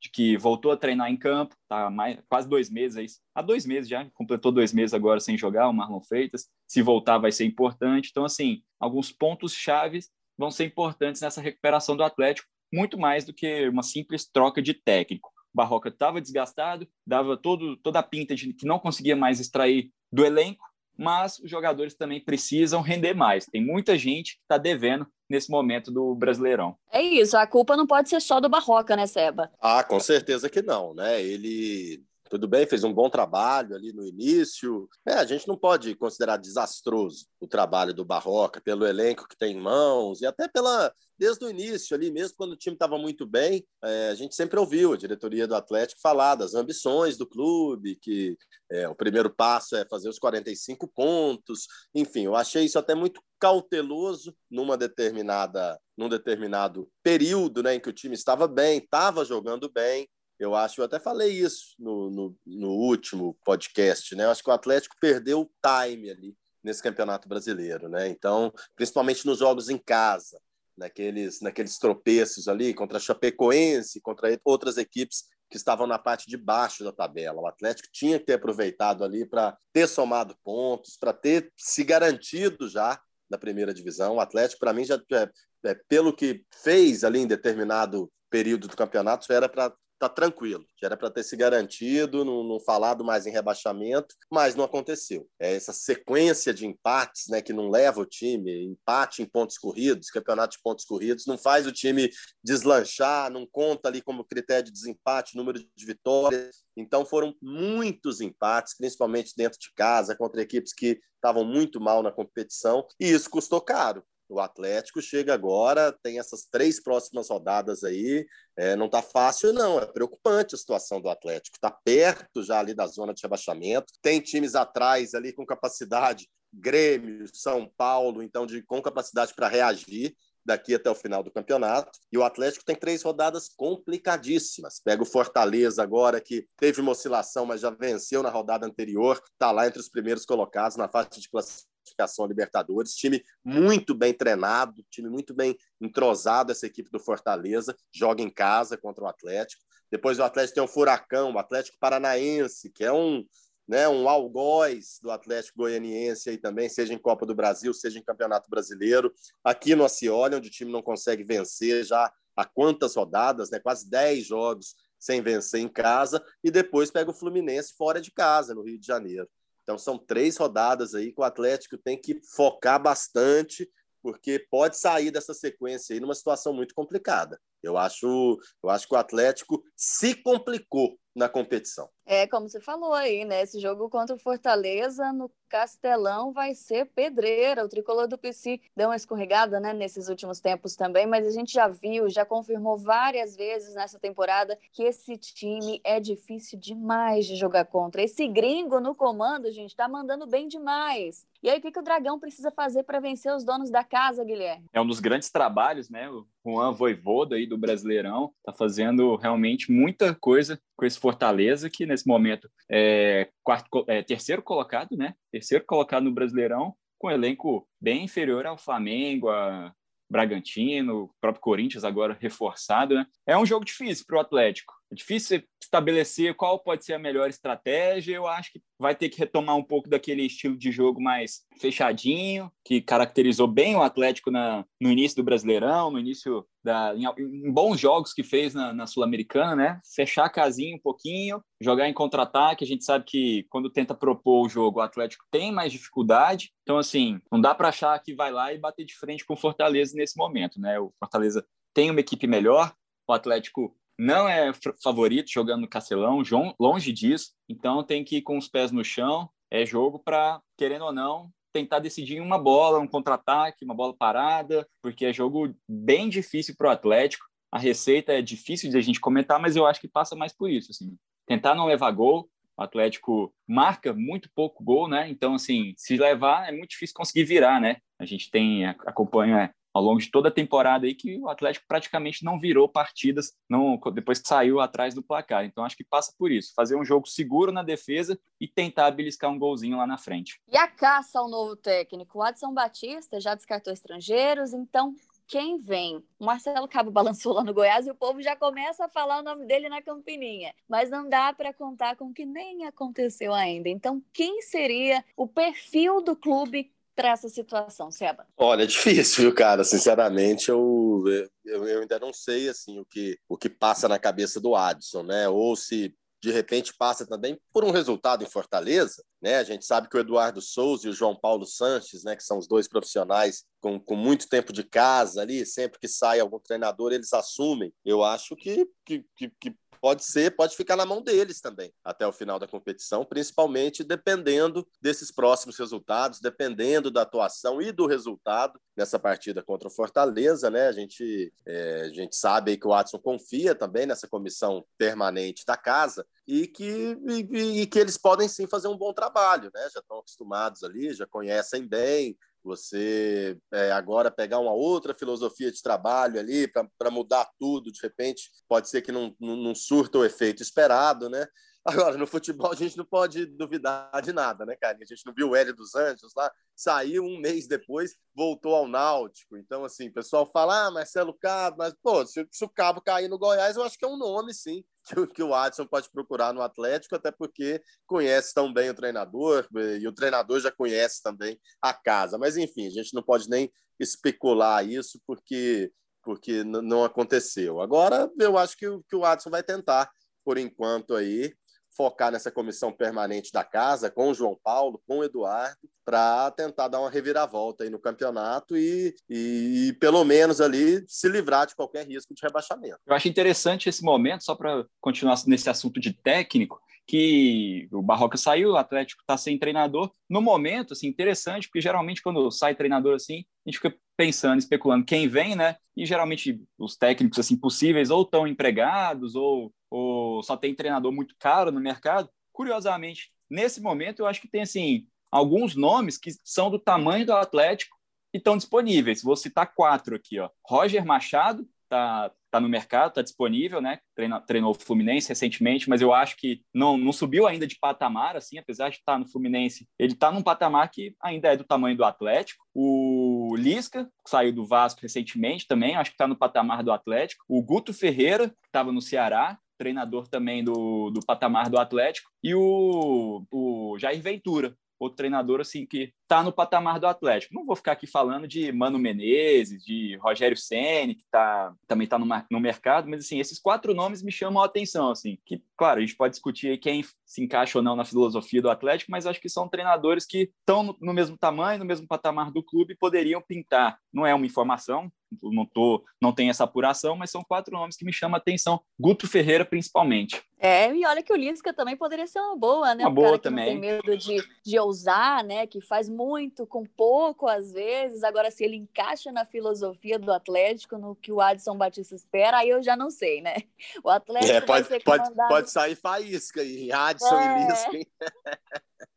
de 0.00 0.10
que 0.10 0.36
voltou 0.36 0.72
a 0.72 0.76
treinar 0.76 1.10
em 1.10 1.16
campo, 1.16 1.54
tá 1.68 1.90
mais, 1.90 2.18
quase 2.28 2.48
dois 2.48 2.70
meses 2.70 2.96
aí, 2.96 3.06
há 3.34 3.42
dois 3.42 3.64
meses 3.64 3.88
já, 3.88 4.04
completou 4.14 4.50
dois 4.50 4.72
meses 4.72 4.94
agora 4.94 5.20
sem 5.20 5.36
jogar 5.38 5.68
o 5.68 5.72
Marlon 5.72 6.00
Freitas, 6.00 6.48
se 6.66 6.82
voltar 6.82 7.18
vai 7.18 7.30
ser 7.30 7.44
importante, 7.44 8.08
então 8.10 8.24
assim, 8.24 8.62
alguns 8.80 9.12
pontos 9.12 9.52
chaves 9.52 10.10
vão 10.36 10.50
ser 10.50 10.64
importantes 10.64 11.22
nessa 11.22 11.40
recuperação 11.40 11.96
do 11.96 12.02
Atlético, 12.02 12.48
muito 12.72 12.98
mais 12.98 13.24
do 13.24 13.34
que 13.34 13.68
uma 13.68 13.82
simples 13.82 14.26
troca 14.26 14.62
de 14.62 14.74
técnico. 14.74 15.30
O 15.52 15.56
Barroca 15.56 15.90
estava 15.90 16.20
desgastado, 16.20 16.88
dava 17.06 17.36
todo, 17.36 17.76
toda 17.76 17.98
a 17.98 18.02
pinta 18.02 18.34
de 18.34 18.54
que 18.54 18.66
não 18.66 18.78
conseguia 18.78 19.14
mais 19.14 19.38
extrair 19.38 19.90
do 20.10 20.24
elenco, 20.24 20.64
mas 20.96 21.38
os 21.38 21.50
jogadores 21.50 21.94
também 21.94 22.20
precisam 22.20 22.80
render 22.80 23.14
mais. 23.14 23.46
Tem 23.46 23.64
muita 23.64 23.98
gente 23.98 24.36
que 24.36 24.42
está 24.42 24.56
devendo 24.56 25.06
nesse 25.32 25.50
momento 25.50 25.90
do 25.90 26.14
Brasileirão. 26.14 26.76
É 26.92 27.00
isso, 27.02 27.36
a 27.36 27.46
culpa 27.46 27.74
não 27.74 27.86
pode 27.86 28.10
ser 28.10 28.20
só 28.20 28.38
do 28.38 28.50
Barroca, 28.50 28.94
né, 28.94 29.06
Seba? 29.06 29.50
Ah, 29.58 29.82
com 29.82 29.98
certeza 29.98 30.50
que 30.50 30.60
não, 30.60 30.94
né? 30.94 31.22
Ele 31.22 32.04
tudo 32.32 32.48
bem, 32.48 32.66
fez 32.66 32.82
um 32.82 32.94
bom 32.94 33.10
trabalho 33.10 33.76
ali 33.76 33.92
no 33.92 34.06
início. 34.06 34.88
É, 35.06 35.12
a 35.12 35.24
gente 35.26 35.46
não 35.46 35.54
pode 35.54 35.94
considerar 35.94 36.38
desastroso 36.38 37.26
o 37.38 37.46
trabalho 37.46 37.92
do 37.92 38.06
Barroca 38.06 38.58
pelo 38.58 38.86
elenco 38.86 39.28
que 39.28 39.36
tem 39.36 39.54
em 39.54 39.60
mãos 39.60 40.22
e 40.22 40.24
até 40.24 40.48
pela 40.48 40.90
desde 41.18 41.44
o 41.44 41.50
início 41.50 41.94
ali, 41.94 42.10
mesmo 42.10 42.34
quando 42.36 42.52
o 42.52 42.56
time 42.56 42.74
estava 42.74 42.96
muito 42.96 43.26
bem, 43.26 43.64
é, 43.84 44.08
a 44.08 44.14
gente 44.14 44.34
sempre 44.34 44.58
ouviu 44.58 44.94
a 44.94 44.96
diretoria 44.96 45.46
do 45.46 45.54
Atlético 45.54 46.00
falar 46.00 46.34
das 46.34 46.54
ambições 46.54 47.18
do 47.18 47.26
clube, 47.26 47.96
que 48.00 48.34
é, 48.70 48.88
o 48.88 48.94
primeiro 48.94 49.28
passo 49.28 49.76
é 49.76 49.84
fazer 49.84 50.08
os 50.08 50.18
45 50.18 50.88
pontos. 50.88 51.66
Enfim, 51.94 52.24
eu 52.24 52.34
achei 52.34 52.64
isso 52.64 52.78
até 52.78 52.94
muito 52.94 53.22
cauteloso 53.38 54.34
numa 54.50 54.78
determinada 54.78 55.78
num 55.98 56.08
determinado 56.08 56.88
período 57.02 57.62
né, 57.62 57.74
em 57.74 57.80
que 57.80 57.90
o 57.90 57.92
time 57.92 58.14
estava 58.14 58.48
bem, 58.48 58.78
estava 58.78 59.24
jogando 59.26 59.70
bem, 59.70 60.08
eu 60.42 60.56
acho, 60.56 60.80
eu 60.80 60.84
até 60.84 60.98
falei 60.98 61.30
isso 61.30 61.74
no, 61.78 62.10
no, 62.10 62.36
no, 62.44 62.70
último 62.70 63.38
podcast, 63.44 64.14
né? 64.16 64.24
Eu 64.24 64.30
acho 64.30 64.42
que 64.42 64.50
o 64.50 64.52
Atlético 64.52 64.96
perdeu 65.00 65.42
o 65.42 65.50
time 65.64 66.10
ali 66.10 66.36
nesse 66.64 66.82
Campeonato 66.82 67.28
Brasileiro, 67.28 67.88
né? 67.88 68.08
Então, 68.08 68.52
principalmente 68.74 69.24
nos 69.24 69.38
jogos 69.38 69.68
em 69.68 69.78
casa, 69.78 70.40
naqueles, 70.76 71.40
naqueles 71.40 71.78
tropeços 71.78 72.48
ali 72.48 72.74
contra 72.74 72.98
a 72.98 73.00
Chapecoense, 73.00 74.00
contra 74.00 74.36
outras 74.44 74.78
equipes 74.78 75.26
que 75.48 75.56
estavam 75.56 75.86
na 75.86 75.98
parte 75.98 76.28
de 76.28 76.36
baixo 76.36 76.82
da 76.82 76.90
tabela. 76.90 77.40
O 77.40 77.46
Atlético 77.46 77.88
tinha 77.92 78.18
que 78.18 78.24
ter 78.24 78.34
aproveitado 78.34 79.04
ali 79.04 79.24
para 79.24 79.56
ter 79.72 79.86
somado 79.86 80.36
pontos, 80.42 80.96
para 80.96 81.12
ter 81.12 81.52
se 81.56 81.84
garantido 81.84 82.68
já 82.68 83.00
na 83.30 83.38
primeira 83.38 83.72
divisão. 83.72 84.16
O 84.16 84.20
Atlético, 84.20 84.58
para 84.58 84.72
mim, 84.72 84.84
já 84.84 85.00
é, 85.12 85.30
é, 85.66 85.74
pelo 85.88 86.12
que 86.12 86.44
fez 86.64 87.04
ali 87.04 87.20
em 87.20 87.26
determinado 87.28 88.10
período 88.28 88.66
do 88.66 88.76
campeonato, 88.76 89.30
era 89.32 89.48
para 89.48 89.72
tá 90.02 90.08
tranquilo. 90.08 90.66
Já 90.80 90.88
era 90.88 90.96
para 90.96 91.10
ter 91.10 91.22
se 91.22 91.36
garantido, 91.36 92.24
não, 92.24 92.42
não, 92.42 92.58
falado 92.58 93.04
mais 93.04 93.24
em 93.24 93.30
rebaixamento, 93.30 94.16
mas 94.28 94.56
não 94.56 94.64
aconteceu. 94.64 95.28
É 95.38 95.54
essa 95.54 95.72
sequência 95.72 96.52
de 96.52 96.66
empates, 96.66 97.28
né, 97.28 97.40
que 97.40 97.52
não 97.52 97.70
leva 97.70 98.00
o 98.00 98.06
time, 98.06 98.64
empate 98.64 99.22
em 99.22 99.26
pontos 99.26 99.56
corridos, 99.56 100.10
campeonato 100.10 100.56
de 100.56 100.62
pontos 100.62 100.84
corridos, 100.84 101.24
não 101.26 101.38
faz 101.38 101.68
o 101.68 101.72
time 101.72 102.10
deslanchar, 102.42 103.30
não 103.30 103.46
conta 103.46 103.88
ali 103.88 104.02
como 104.02 104.24
critério 104.24 104.64
de 104.64 104.72
desempate 104.72 105.36
número 105.36 105.60
de 105.60 105.86
vitórias. 105.86 106.64
Então 106.76 107.06
foram 107.06 107.32
muitos 107.40 108.20
empates, 108.20 108.76
principalmente 108.76 109.34
dentro 109.36 109.58
de 109.60 109.72
casa, 109.76 110.16
contra 110.16 110.42
equipes 110.42 110.72
que 110.72 110.98
estavam 111.14 111.44
muito 111.44 111.80
mal 111.80 112.02
na 112.02 112.10
competição, 112.10 112.84
e 112.98 113.08
isso 113.08 113.30
custou 113.30 113.60
caro. 113.60 114.02
O 114.32 114.40
Atlético 114.40 115.02
chega 115.02 115.34
agora, 115.34 115.94
tem 116.02 116.18
essas 116.18 116.46
três 116.50 116.82
próximas 116.82 117.28
rodadas 117.28 117.84
aí. 117.84 118.26
É, 118.56 118.74
não 118.74 118.86
está 118.86 119.02
fácil, 119.02 119.52
não. 119.52 119.78
É 119.78 119.84
preocupante 119.84 120.54
a 120.54 120.58
situação 120.58 121.02
do 121.02 121.10
Atlético. 121.10 121.56
Está 121.56 121.70
perto 121.70 122.42
já 122.42 122.58
ali 122.58 122.72
da 122.72 122.86
zona 122.86 123.12
de 123.12 123.20
rebaixamento. 123.22 123.92
Tem 124.00 124.20
times 124.20 124.54
atrás 124.54 125.12
ali 125.12 125.34
com 125.34 125.44
capacidade, 125.44 126.26
Grêmio, 126.50 127.26
São 127.34 127.70
Paulo, 127.76 128.22
então, 128.22 128.46
de, 128.46 128.62
com 128.62 128.80
capacidade 128.80 129.34
para 129.34 129.48
reagir 129.48 130.14
daqui 130.44 130.74
até 130.74 130.90
o 130.90 130.94
final 130.94 131.22
do 131.22 131.30
campeonato. 131.30 131.90
E 132.10 132.16
o 132.16 132.24
Atlético 132.24 132.64
tem 132.64 132.74
três 132.74 133.02
rodadas 133.02 133.50
complicadíssimas. 133.54 134.80
Pega 134.82 135.02
o 135.02 135.06
Fortaleza 135.06 135.82
agora, 135.82 136.20
que 136.22 136.46
teve 136.56 136.80
uma 136.80 136.92
oscilação, 136.92 137.44
mas 137.44 137.60
já 137.60 137.70
venceu 137.70 138.22
na 138.22 138.30
rodada 138.30 138.66
anterior, 138.66 139.22
está 139.32 139.50
lá 139.50 139.66
entre 139.66 139.78
os 139.78 139.90
primeiros 139.90 140.24
colocados 140.24 140.76
na 140.76 140.88
faixa 140.88 141.20
de 141.20 141.28
classificação 141.28 141.71
classificação 141.82 142.26
Libertadores. 142.26 142.94
Time 142.94 143.22
muito 143.44 143.94
bem 143.94 144.14
treinado, 144.14 144.84
time 144.90 145.08
muito 145.08 145.34
bem 145.34 145.56
entrosado, 145.80 146.52
essa 146.52 146.66
equipe 146.66 146.90
do 146.90 147.00
Fortaleza. 147.00 147.76
Joga 147.92 148.22
em 148.22 148.30
casa 148.30 148.76
contra 148.76 149.04
o 149.04 149.08
Atlético. 149.08 149.62
Depois 149.90 150.18
o 150.18 150.22
Atlético 150.22 150.54
tem 150.54 150.64
o 150.64 150.68
Furacão, 150.68 151.32
o 151.32 151.38
Atlético 151.38 151.76
Paranaense, 151.78 152.70
que 152.70 152.84
é 152.84 152.92
um, 152.92 153.24
né, 153.68 153.88
um 153.88 154.08
algoz 154.08 154.98
do 155.02 155.10
Atlético 155.10 155.58
Goianiense 155.58 156.30
aí 156.30 156.38
também, 156.38 156.68
seja 156.68 156.94
em 156.94 156.98
Copa 156.98 157.26
do 157.26 157.34
Brasil, 157.34 157.74
seja 157.74 157.98
em 157.98 158.02
Campeonato 158.02 158.48
Brasileiro. 158.48 159.12
Aqui 159.44 159.74
no 159.74 159.84
Acioli, 159.84 160.36
onde 160.36 160.48
o 160.48 160.52
time 160.52 160.72
não 160.72 160.82
consegue 160.82 161.22
vencer 161.22 161.84
já 161.84 162.10
há 162.34 162.44
quantas 162.44 162.94
rodadas, 162.94 163.50
né, 163.50 163.60
quase 163.60 163.88
10 163.90 164.24
jogos 164.24 164.74
sem 164.98 165.20
vencer 165.20 165.60
em 165.60 165.68
casa, 165.68 166.24
e 166.44 166.50
depois 166.50 166.90
pega 166.90 167.10
o 167.10 167.14
Fluminense 167.14 167.74
fora 167.76 168.00
de 168.00 168.12
casa, 168.12 168.54
no 168.54 168.62
Rio 168.62 168.78
de 168.78 168.86
Janeiro. 168.86 169.28
Então 169.62 169.78
são 169.78 169.96
três 169.98 170.36
rodadas 170.36 170.94
aí 170.94 171.12
que 171.12 171.20
o 171.20 171.24
Atlético 171.24 171.78
tem 171.78 172.00
que 172.00 172.20
focar 172.34 172.82
bastante, 172.82 173.70
porque 174.02 174.44
pode 174.50 174.76
sair 174.76 175.10
dessa 175.10 175.32
sequência 175.32 175.94
aí 175.94 176.00
numa 176.00 176.14
situação 176.14 176.52
muito 176.52 176.74
complicada. 176.74 177.40
Eu 177.62 177.78
acho, 177.78 178.38
eu 178.62 178.70
acho 178.70 178.88
que 178.88 178.94
o 178.94 178.98
Atlético 178.98 179.62
se 179.76 180.14
complicou 180.14 180.96
na 181.14 181.28
competição. 181.28 181.88
É, 182.04 182.26
como 182.26 182.48
você 182.48 182.60
falou 182.60 182.92
aí, 182.92 183.24
né? 183.24 183.42
Esse 183.42 183.60
jogo 183.60 183.88
contra 183.88 184.16
o 184.16 184.18
Fortaleza 184.18 185.12
no 185.12 185.30
Castelão 185.48 186.32
vai 186.32 186.54
ser 186.54 186.86
pedreira. 186.86 187.64
O 187.64 187.68
tricolor 187.68 188.08
do 188.08 188.18
PC 188.18 188.60
deu 188.74 188.88
uma 188.88 188.96
escorregada, 188.96 189.60
né, 189.60 189.72
nesses 189.72 190.08
últimos 190.08 190.40
tempos 190.40 190.74
também, 190.74 191.06
mas 191.06 191.26
a 191.26 191.30
gente 191.30 191.52
já 191.52 191.68
viu, 191.68 192.08
já 192.08 192.24
confirmou 192.24 192.76
várias 192.76 193.36
vezes 193.36 193.74
nessa 193.74 193.98
temporada 193.98 194.58
que 194.72 194.82
esse 194.82 195.16
time 195.16 195.80
é 195.84 196.00
difícil 196.00 196.58
demais 196.58 197.26
de 197.26 197.36
jogar 197.36 197.66
contra. 197.66 198.02
Esse 198.02 198.26
gringo 198.26 198.80
no 198.80 198.94
comando, 198.94 199.50
gente, 199.52 199.76
tá 199.76 199.86
mandando 199.86 200.26
bem 200.26 200.48
demais. 200.48 201.26
E 201.42 201.50
aí, 201.50 201.58
o 201.58 201.60
que, 201.60 201.72
que 201.72 201.78
o 201.78 201.82
Dragão 201.82 202.18
precisa 202.18 202.50
fazer 202.50 202.84
para 202.84 203.00
vencer 203.00 203.34
os 203.34 203.44
donos 203.44 203.70
da 203.70 203.84
casa, 203.84 204.24
Guilherme? 204.24 204.64
É 204.72 204.80
um 204.80 204.86
dos 204.86 205.00
grandes 205.00 205.28
trabalhos, 205.28 205.90
né? 205.90 206.08
Juan 206.44 206.72
Voivoda 206.72 207.36
aí 207.36 207.46
do 207.46 207.56
Brasileirão 207.56 208.32
tá 208.44 208.52
fazendo 208.52 209.16
realmente 209.16 209.70
muita 209.70 210.14
coisa 210.14 210.60
com 210.76 210.84
esse 210.84 210.98
Fortaleza, 210.98 211.70
que 211.70 211.86
nesse 211.86 212.06
momento 212.06 212.50
é, 212.70 213.28
quarto, 213.42 213.84
é 213.86 214.02
terceiro 214.02 214.42
colocado, 214.42 214.96
né? 214.96 215.14
Terceiro 215.30 215.64
colocado 215.64 216.04
no 216.04 216.12
Brasileirão, 216.12 216.74
com 216.98 217.08
um 217.08 217.10
elenco 217.10 217.68
bem 217.80 218.04
inferior 218.04 218.46
ao 218.46 218.58
Flamengo, 218.58 219.28
a 219.28 219.72
Bragantino, 220.10 221.04
o 221.04 221.10
próprio 221.20 221.40
Corinthians 221.40 221.84
agora 221.84 222.16
reforçado. 222.20 222.94
Né? 222.94 223.06
É 223.26 223.36
um 223.36 223.46
jogo 223.46 223.64
difícil 223.64 224.04
para 224.06 224.18
o 224.18 224.20
Atlético. 224.20 224.74
É 224.92 224.94
difícil 224.94 225.42
estabelecer 225.62 226.34
qual 226.34 226.58
pode 226.58 226.84
ser 226.84 226.92
a 226.92 226.98
melhor 226.98 227.30
estratégia. 227.30 228.14
Eu 228.14 228.26
acho 228.26 228.52
que 228.52 228.60
vai 228.78 228.94
ter 228.94 229.08
que 229.08 229.18
retomar 229.18 229.56
um 229.56 229.62
pouco 229.62 229.88
daquele 229.88 230.22
estilo 230.22 230.54
de 230.54 230.70
jogo 230.70 231.02
mais 231.02 231.46
fechadinho, 231.58 232.52
que 232.62 232.82
caracterizou 232.82 233.48
bem 233.48 233.74
o 233.74 233.80
Atlético 233.80 234.30
na, 234.30 234.66
no 234.78 234.90
início 234.90 235.16
do 235.16 235.24
Brasileirão, 235.24 235.90
no 235.90 235.98
início 235.98 236.46
da, 236.62 236.94
em, 236.94 237.06
em 237.18 237.50
bons 237.50 237.80
jogos 237.80 238.12
que 238.12 238.22
fez 238.22 238.52
na, 238.52 238.74
na 238.74 238.86
Sul-Americana, 238.86 239.56
né? 239.56 239.80
Fechar 239.94 240.26
a 240.26 240.30
casinha 240.30 240.76
um 240.76 240.80
pouquinho, 240.80 241.42
jogar 241.58 241.88
em 241.88 241.94
contra-ataque. 241.94 242.62
A 242.62 242.68
gente 242.68 242.84
sabe 242.84 243.06
que 243.06 243.46
quando 243.48 243.70
tenta 243.70 243.94
propor 243.94 244.44
o 244.44 244.48
jogo, 244.50 244.78
o 244.78 244.82
Atlético 244.82 245.24
tem 245.30 245.50
mais 245.50 245.72
dificuldade. 245.72 246.52
Então, 246.64 246.76
assim, 246.76 247.18
não 247.32 247.40
dá 247.40 247.54
para 247.54 247.68
achar 247.68 247.98
que 247.98 248.14
vai 248.14 248.30
lá 248.30 248.52
e 248.52 248.58
bater 248.58 248.84
de 248.84 248.94
frente 248.94 249.24
com 249.24 249.32
o 249.32 249.38
Fortaleza 249.38 249.96
nesse 249.96 250.18
momento, 250.18 250.60
né? 250.60 250.78
O 250.78 250.92
Fortaleza 250.98 251.46
tem 251.72 251.90
uma 251.90 252.00
equipe 252.00 252.26
melhor, 252.26 252.74
o 253.08 253.12
Atlético 253.14 253.74
não 253.98 254.28
é 254.28 254.52
favorito 254.82 255.30
jogando 255.30 255.62
no 255.62 255.68
Castelão, 255.68 256.22
longe 256.58 256.92
disso. 256.92 257.32
Então 257.48 257.84
tem 257.84 258.04
que 258.04 258.16
ir 258.16 258.22
com 258.22 258.38
os 258.38 258.48
pés 258.48 258.72
no 258.72 258.84
chão. 258.84 259.28
É 259.50 259.66
jogo 259.66 259.98
para, 259.98 260.40
querendo 260.56 260.86
ou 260.86 260.92
não, 260.92 261.30
tentar 261.52 261.78
decidir 261.78 262.20
uma 262.20 262.38
bola, 262.38 262.78
um 262.78 262.86
contra-ataque, 262.86 263.64
uma 263.64 263.74
bola 263.74 263.94
parada, 263.94 264.66
porque 264.82 265.04
é 265.04 265.12
jogo 265.12 265.54
bem 265.68 266.08
difícil 266.08 266.54
para 266.56 266.68
o 266.68 266.70
Atlético. 266.70 267.26
A 267.50 267.58
receita 267.58 268.12
é 268.12 268.22
difícil 268.22 268.70
de 268.70 268.78
a 268.78 268.80
gente 268.80 268.98
comentar, 268.98 269.38
mas 269.38 269.54
eu 269.54 269.66
acho 269.66 269.80
que 269.80 269.88
passa 269.88 270.16
mais 270.16 270.32
por 270.34 270.50
isso. 270.50 270.70
Assim. 270.70 270.96
Tentar 271.26 271.54
não 271.54 271.66
levar 271.66 271.90
gol. 271.90 272.28
O 272.56 272.62
Atlético 272.62 273.34
marca 273.46 273.92
muito 273.92 274.30
pouco 274.34 274.64
gol, 274.64 274.88
né? 274.88 275.08
Então, 275.08 275.34
assim, 275.34 275.74
se 275.76 275.96
levar 275.96 276.48
é 276.48 276.52
muito 276.52 276.70
difícil 276.70 276.94
conseguir 276.94 277.24
virar, 277.24 277.60
né? 277.60 277.76
A 277.98 278.04
gente 278.04 278.30
tem, 278.30 278.66
acompanha 278.66 279.52
ao 279.72 279.82
longo 279.82 280.00
de 280.00 280.10
toda 280.10 280.28
a 280.28 280.32
temporada 280.32 280.86
aí 280.86 280.94
que 280.94 281.18
o 281.18 281.28
Atlético 281.28 281.66
praticamente 281.66 282.24
não 282.24 282.38
virou 282.38 282.68
partidas 282.68 283.32
não, 283.48 283.78
depois 283.92 284.18
que 284.18 284.28
saiu 284.28 284.60
atrás 284.60 284.94
do 284.94 285.02
placar. 285.02 285.44
Então 285.44 285.64
acho 285.64 285.76
que 285.76 285.84
passa 285.84 286.12
por 286.18 286.30
isso, 286.30 286.52
fazer 286.54 286.76
um 286.76 286.84
jogo 286.84 287.06
seguro 287.06 287.52
na 287.52 287.62
defesa 287.62 288.18
e 288.40 288.46
tentar 288.46 288.90
beliscar 288.90 289.30
um 289.30 289.38
golzinho 289.38 289.76
lá 289.76 289.86
na 289.86 289.98
frente. 289.98 290.40
E 290.48 290.56
a 290.56 290.68
caça 290.68 291.18
ao 291.18 291.28
novo 291.28 291.56
técnico, 291.56 292.18
o 292.18 292.22
Adson 292.22 292.52
Batista 292.52 293.20
já 293.20 293.34
descartou 293.34 293.72
estrangeiros, 293.72 294.52
então 294.52 294.94
quem 295.32 295.56
vem? 295.56 295.96
O 296.18 296.26
Marcelo 296.26 296.68
Cabo 296.68 296.90
balançou 296.92 297.32
lá 297.32 297.42
no 297.42 297.54
Goiás 297.54 297.86
e 297.86 297.90
o 297.90 297.94
povo 297.94 298.20
já 298.20 298.36
começa 298.36 298.84
a 298.84 298.88
falar 298.88 299.20
o 299.20 299.22
nome 299.22 299.46
dele 299.46 299.68
na 299.68 299.80
Campininha. 299.80 300.54
Mas 300.68 300.90
não 300.90 301.08
dá 301.08 301.32
para 301.32 301.54
contar 301.54 301.96
com 301.96 302.12
que 302.12 302.26
nem 302.26 302.66
aconteceu 302.66 303.32
ainda. 303.32 303.68
Então, 303.70 304.02
quem 304.12 304.42
seria 304.42 305.02
o 305.16 305.26
perfil 305.26 306.02
do 306.02 306.14
clube 306.14 306.70
para 306.94 307.10
essa 307.10 307.28
situação, 307.28 307.90
Seba? 307.90 308.26
Olha, 308.36 308.64
é 308.64 308.66
difícil, 308.66 309.24
viu, 309.24 309.34
cara? 309.34 309.64
Sinceramente, 309.64 310.48
eu, 310.48 311.02
eu, 311.44 311.66
eu, 311.66 311.80
ainda 311.80 311.98
não 311.98 312.12
sei 312.12 312.48
assim 312.48 312.78
o 312.78 312.84
que, 312.84 313.18
o 313.28 313.36
que 313.36 313.48
passa 313.48 313.88
na 313.88 313.98
cabeça 313.98 314.40
do 314.40 314.54
Adson, 314.54 315.02
né? 315.02 315.28
Ou 315.28 315.56
se 315.56 315.94
de 316.22 316.30
repente 316.30 316.72
passa 316.78 317.04
também 317.04 317.36
por 317.52 317.64
um 317.64 317.72
resultado 317.72 318.22
em 318.22 318.30
Fortaleza, 318.30 319.02
né? 319.20 319.38
A 319.38 319.42
gente 319.42 319.66
sabe 319.66 319.88
que 319.88 319.96
o 319.96 320.00
Eduardo 320.00 320.40
Souza 320.40 320.86
e 320.86 320.90
o 320.90 320.94
João 320.94 321.16
Paulo 321.16 321.44
Sanches, 321.44 322.04
né, 322.04 322.14
que 322.14 322.22
são 322.22 322.38
os 322.38 322.46
dois 322.46 322.68
profissionais 322.68 323.44
com, 323.60 323.80
com 323.80 323.96
muito 323.96 324.28
tempo 324.28 324.52
de 324.52 324.62
casa 324.62 325.20
ali, 325.20 325.44
sempre 325.44 325.80
que 325.80 325.88
sai 325.88 326.20
algum 326.20 326.38
treinador, 326.38 326.92
eles 326.92 327.12
assumem. 327.12 327.74
Eu 327.84 328.04
acho 328.04 328.36
que, 328.36 328.68
que, 328.84 329.04
que, 329.16 329.32
que 329.40 329.56
pode 329.82 330.04
ser, 330.04 330.36
pode 330.36 330.56
ficar 330.56 330.76
na 330.76 330.86
mão 330.86 331.02
deles 331.02 331.40
também 331.40 331.74
até 331.82 332.06
o 332.06 332.12
final 332.12 332.38
da 332.38 332.46
competição, 332.46 333.04
principalmente 333.04 333.82
dependendo 333.82 334.64
desses 334.80 335.10
próximos 335.10 335.58
resultados, 335.58 336.20
dependendo 336.20 336.88
da 336.88 337.02
atuação 337.02 337.60
e 337.60 337.72
do 337.72 337.88
resultado 337.88 338.60
nessa 338.76 338.96
partida 338.96 339.42
contra 339.42 339.66
o 339.66 339.70
Fortaleza, 339.72 340.48
né? 340.48 340.68
A 340.68 340.72
gente, 340.72 341.32
é, 341.44 341.82
a 341.82 341.88
gente 341.88 342.14
sabe 342.14 342.56
que 342.56 342.64
o 342.64 342.70
Watson 342.70 343.00
confia 343.00 343.56
também 343.56 343.84
nessa 343.84 344.06
comissão 344.06 344.64
permanente 344.78 345.44
da 345.44 345.56
casa 345.56 346.06
e 346.28 346.46
que, 346.46 346.96
e, 347.08 347.62
e 347.62 347.66
que 347.66 347.78
eles 347.80 347.98
podem 347.98 348.28
sim 348.28 348.46
fazer 348.46 348.68
um 348.68 348.78
bom 348.78 348.92
trabalho, 348.92 349.50
né? 349.52 349.68
Já 349.74 349.80
estão 349.80 349.98
acostumados 349.98 350.62
ali, 350.62 350.94
já 350.94 351.08
conhecem 351.08 351.66
bem, 351.66 352.16
você 352.44 353.38
é, 353.52 353.70
agora 353.72 354.10
pegar 354.10 354.38
uma 354.38 354.52
outra 354.52 354.94
filosofia 354.94 355.50
de 355.50 355.62
trabalho 355.62 356.18
ali 356.18 356.46
para 356.48 356.90
mudar 356.90 357.28
tudo, 357.38 357.72
de 357.72 357.80
repente, 357.82 358.30
pode 358.48 358.68
ser 358.68 358.82
que 358.82 358.92
não, 358.92 359.14
não, 359.20 359.36
não 359.36 359.54
surta 359.54 359.98
o 359.98 360.04
efeito 360.04 360.42
esperado, 360.42 361.08
né? 361.08 361.26
Agora, 361.64 361.96
no 361.96 362.08
futebol, 362.08 362.50
a 362.50 362.56
gente 362.56 362.76
não 362.76 362.84
pode 362.84 363.24
duvidar 363.24 363.90
de 364.02 364.12
nada, 364.12 364.44
né, 364.44 364.56
cara? 364.56 364.76
A 364.80 364.84
gente 364.84 365.06
não 365.06 365.14
viu 365.14 365.30
o 365.30 365.36
Hélio 365.36 365.54
dos 365.54 365.76
Anjos 365.76 366.12
lá, 366.16 366.30
saiu 366.56 367.04
um 367.04 367.20
mês 367.20 367.46
depois, 367.46 367.94
voltou 368.14 368.54
ao 368.54 368.66
Náutico. 368.66 369.36
Então, 369.36 369.64
assim, 369.64 369.88
o 369.88 369.92
pessoal 369.92 370.26
fala, 370.26 370.66
ah, 370.66 370.70
Marcelo 370.72 371.16
Cabo, 371.16 371.58
mas, 371.58 371.72
pô, 371.80 372.04
se, 372.04 372.26
se 372.32 372.44
o 372.44 372.48
Cabo 372.48 372.80
cair 372.80 373.08
no 373.08 373.18
Goiás, 373.18 373.56
eu 373.56 373.62
acho 373.62 373.78
que 373.78 373.84
é 373.84 373.88
um 373.88 373.96
nome, 373.96 374.34
sim, 374.34 374.64
que, 375.06 375.06
que 375.06 375.22
o 375.22 375.32
Adson 375.32 375.64
pode 375.64 375.88
procurar 375.90 376.32
no 376.32 376.42
Atlético, 376.42 376.96
até 376.96 377.12
porque 377.12 377.62
conhece 377.86 378.34
tão 378.34 378.52
bem 378.52 378.70
o 378.70 378.74
treinador, 378.74 379.46
e 379.80 379.86
o 379.86 379.94
treinador 379.94 380.40
já 380.40 380.50
conhece 380.50 381.00
também 381.00 381.38
a 381.60 381.72
casa. 381.72 382.18
Mas, 382.18 382.36
enfim, 382.36 382.66
a 382.66 382.70
gente 382.70 382.92
não 382.92 383.02
pode 383.02 383.28
nem 383.30 383.52
especular 383.78 384.66
isso, 384.66 385.00
porque 385.06 385.72
porque 386.02 386.42
não 386.42 386.84
aconteceu. 386.84 387.60
Agora, 387.60 388.10
eu 388.18 388.36
acho 388.36 388.56
que, 388.56 388.66
que 388.88 388.96
o 388.96 389.04
Adson 389.04 389.30
vai 389.30 389.42
tentar, 389.42 389.88
por 390.24 390.36
enquanto, 390.36 390.94
aí, 390.94 391.32
focar 391.76 392.12
nessa 392.12 392.30
comissão 392.30 392.72
permanente 392.72 393.32
da 393.32 393.44
casa, 393.44 393.90
com 393.90 394.10
o 394.10 394.14
João 394.14 394.38
Paulo, 394.42 394.80
com 394.86 394.98
o 394.98 395.04
Eduardo, 395.04 395.56
para 395.84 396.30
tentar 396.32 396.68
dar 396.68 396.80
uma 396.80 396.90
reviravolta 396.90 397.64
aí 397.64 397.70
no 397.70 397.78
campeonato 397.78 398.56
e, 398.56 398.94
e, 399.08 399.68
e, 399.68 399.72
pelo 399.74 400.04
menos 400.04 400.40
ali, 400.40 400.84
se 400.86 401.08
livrar 401.08 401.46
de 401.46 401.56
qualquer 401.56 401.86
risco 401.86 402.14
de 402.14 402.22
rebaixamento. 402.22 402.78
Eu 402.86 402.94
acho 402.94 403.08
interessante 403.08 403.68
esse 403.68 403.82
momento, 403.82 404.22
só 404.24 404.34
para 404.34 404.64
continuar 404.80 405.16
nesse 405.26 405.50
assunto 405.50 405.80
de 405.80 405.92
técnico, 405.92 406.60
que 406.86 407.68
o 407.72 407.82
Barroca 407.82 408.16
saiu, 408.16 408.50
o 408.52 408.56
Atlético 408.56 409.02
está 409.02 409.16
sem 409.16 409.38
treinador. 409.38 409.90
No 410.08 410.20
momento, 410.20 410.72
assim, 410.72 410.86
interessante, 410.86 411.48
porque 411.48 411.60
geralmente 411.60 412.02
quando 412.02 412.30
sai 412.30 412.54
treinador 412.54 412.94
assim, 412.94 413.24
a 413.46 413.50
gente 413.50 413.60
fica 413.60 413.74
pensando, 413.96 414.38
especulando 414.38 414.84
quem 414.84 415.08
vem, 415.08 415.36
né? 415.36 415.56
E 415.76 415.86
geralmente 415.86 416.42
os 416.58 416.76
técnicos 416.76 417.18
assim 417.18 417.36
possíveis 417.36 417.90
ou 417.90 418.02
estão 418.02 418.26
empregados 418.26 419.14
ou, 419.14 419.52
ou 419.70 420.22
só 420.22 420.36
tem 420.36 420.54
treinador 420.54 420.92
muito 420.92 421.14
caro 421.18 421.50
no 421.50 421.60
mercado. 421.60 422.08
Curiosamente, 422.32 423.12
nesse 423.30 423.60
momento 423.60 424.00
eu 424.00 424.06
acho 424.06 424.20
que 424.20 424.28
tem 424.28 424.42
assim 424.42 424.86
alguns 425.10 425.54
nomes 425.54 425.98
que 425.98 426.10
são 426.24 426.50
do 426.50 426.58
tamanho 426.58 427.06
do 427.06 427.12
Atlético 427.12 427.76
e 428.12 428.18
estão 428.18 428.36
disponíveis. 428.36 429.02
Vou 429.02 429.16
citar 429.16 429.54
quatro 429.54 429.94
aqui, 429.94 430.18
ó. 430.18 430.28
Roger 430.46 430.84
Machado 430.84 431.46
está 431.72 432.12
tá 432.30 432.40
no 432.40 432.48
mercado, 432.48 432.90
está 432.90 433.02
disponível, 433.02 433.60
né? 433.60 433.78
Treinou, 434.26 434.50
o 434.50 434.54
Fluminense 434.54 435.08
recentemente, 435.08 435.68
mas 435.68 435.80
eu 435.80 435.92
acho 435.92 436.16
que 436.16 436.42
não, 436.52 436.76
não 436.76 436.92
subiu 436.92 437.26
ainda 437.26 437.46
de 437.46 437.58
patamar, 437.58 438.16
assim, 438.16 438.38
apesar 438.38 438.68
de 438.68 438.76
estar 438.76 438.92
tá 438.92 438.98
no 438.98 439.06
Fluminense, 439.06 439.68
ele 439.78 439.92
está 439.92 440.10
num 440.10 440.22
patamar 440.22 440.70
que 440.70 440.94
ainda 441.02 441.32
é 441.32 441.36
do 441.36 441.44
tamanho 441.44 441.76
do 441.76 441.84
Atlético. 441.84 442.44
O 442.54 443.34
Lisca, 443.36 443.84
que 443.84 444.10
saiu 444.10 444.32
do 444.32 444.46
Vasco 444.46 444.80
recentemente 444.82 445.46
também, 445.46 445.76
acho 445.76 445.90
que 445.90 445.94
está 445.94 446.06
no 446.06 446.16
patamar 446.16 446.62
do 446.62 446.72
Atlético. 446.72 447.24
O 447.28 447.42
Guto 447.42 447.72
Ferreira, 447.72 448.28
que 448.28 448.48
estava 448.48 448.72
no 448.72 448.80
Ceará, 448.80 449.38
treinador 449.58 450.08
também 450.08 450.42
do, 450.42 450.90
do 450.90 451.00
patamar 451.04 451.48
do 451.48 451.58
Atlético. 451.58 452.10
E 452.22 452.34
o, 452.34 453.24
o 453.30 453.76
Jair 453.78 454.02
Ventura, 454.02 454.56
outro 454.82 454.96
treinador 454.96 455.40
assim 455.40 455.64
que 455.66 455.92
está 456.02 456.22
no 456.22 456.32
patamar 456.32 456.78
do 456.78 456.86
Atlético. 456.86 457.34
Não 457.34 457.46
vou 457.46 457.56
ficar 457.56 457.72
aqui 457.72 457.86
falando 457.86 458.28
de 458.28 458.52
Mano 458.52 458.78
Menezes, 458.78 459.64
de 459.64 459.96
Rogério 459.96 460.36
Ceni 460.36 460.94
que 460.94 461.04
tá, 461.10 461.54
também 461.66 461.84
está 461.84 461.98
no, 461.98 462.06
no 462.30 462.40
mercado, 462.40 462.88
mas 462.88 463.04
assim, 463.04 463.18
esses 463.18 463.38
quatro 463.38 463.74
nomes 463.74 464.02
me 464.02 464.12
chamam 464.12 464.42
a 464.42 464.46
atenção, 464.46 464.90
assim, 464.90 465.18
que, 465.24 465.42
claro, 465.56 465.78
a 465.78 465.80
gente 465.80 465.96
pode 465.96 466.12
discutir 466.12 466.58
quem 466.58 466.84
se 467.06 467.22
encaixa 467.22 467.58
ou 467.58 467.64
não 467.64 467.76
na 467.76 467.84
filosofia 467.84 468.42
do 468.42 468.50
Atlético, 468.50 468.90
mas 468.90 469.06
acho 469.06 469.20
que 469.20 469.28
são 469.28 469.48
treinadores 469.48 470.04
que 470.04 470.30
estão 470.40 470.62
no, 470.62 470.76
no 470.80 470.92
mesmo 470.92 471.16
tamanho, 471.16 471.58
no 471.58 471.64
mesmo 471.64 471.86
patamar 471.86 472.30
do 472.30 472.42
clube 472.42 472.74
e 472.74 472.76
poderiam 472.76 473.22
pintar. 473.22 473.78
Não 473.92 474.06
é 474.06 474.14
uma 474.14 474.26
informação, 474.26 474.90
não, 475.22 475.44
tô, 475.46 475.84
não 476.00 476.12
tem 476.14 476.30
essa 476.30 476.44
apuração, 476.44 476.96
mas 476.96 477.10
são 477.10 477.22
quatro 477.22 477.52
nomes 477.52 477.76
que 477.76 477.84
me 477.84 477.92
chamam 477.92 478.14
a 478.16 478.18
atenção. 478.18 478.60
Guto 478.78 479.08
Ferreira, 479.08 479.44
principalmente. 479.44 480.22
É, 480.38 480.74
e 480.74 480.84
olha 480.84 481.02
que 481.04 481.12
o 481.12 481.16
Lisca 481.16 481.52
também 481.54 481.76
poderia 481.76 482.06
ser 482.06 482.18
uma 482.18 482.36
boa, 482.36 482.74
né? 482.74 482.82
Uma 482.84 482.90
um 482.90 482.94
boa 482.94 483.06
cara 483.06 483.18
que 483.18 483.22
também. 483.24 483.54
não 483.54 483.60
tem 483.60 483.60
medo 483.60 483.96
de, 483.96 484.16
de 484.44 484.58
ousar, 484.58 485.22
né? 485.22 485.46
Que 485.46 485.60
faz 485.60 485.88
muito 485.88 486.44
com 486.46 486.64
pouco 486.64 487.28
às 487.28 487.52
vezes. 487.52 488.02
Agora, 488.02 488.30
se 488.30 488.42
ele 488.44 488.56
encaixa 488.56 489.12
na 489.12 489.24
filosofia 489.24 489.98
do 490.00 490.12
Atlético, 490.12 490.76
no 490.78 490.96
que 490.96 491.12
o 491.12 491.20
Adson 491.20 491.56
Batista 491.56 491.94
espera, 491.94 492.38
aí 492.38 492.48
eu 492.48 492.60
já 492.62 492.76
não 492.76 492.90
sei, 492.90 493.20
né? 493.20 493.36
O 493.84 493.88
Atlético 493.90 494.32
É, 494.32 494.40
vai 494.40 494.46
pode, 494.46 494.66
ser 494.68 494.82
pode, 494.82 495.14
pode 495.28 495.50
sair 495.50 495.76
faísca 495.76 496.40
aí, 496.40 496.72
Adson 496.72 497.20
É. 497.20 497.42
e 497.42 497.46
Lisca. 497.46 497.76
hein? 497.76 497.86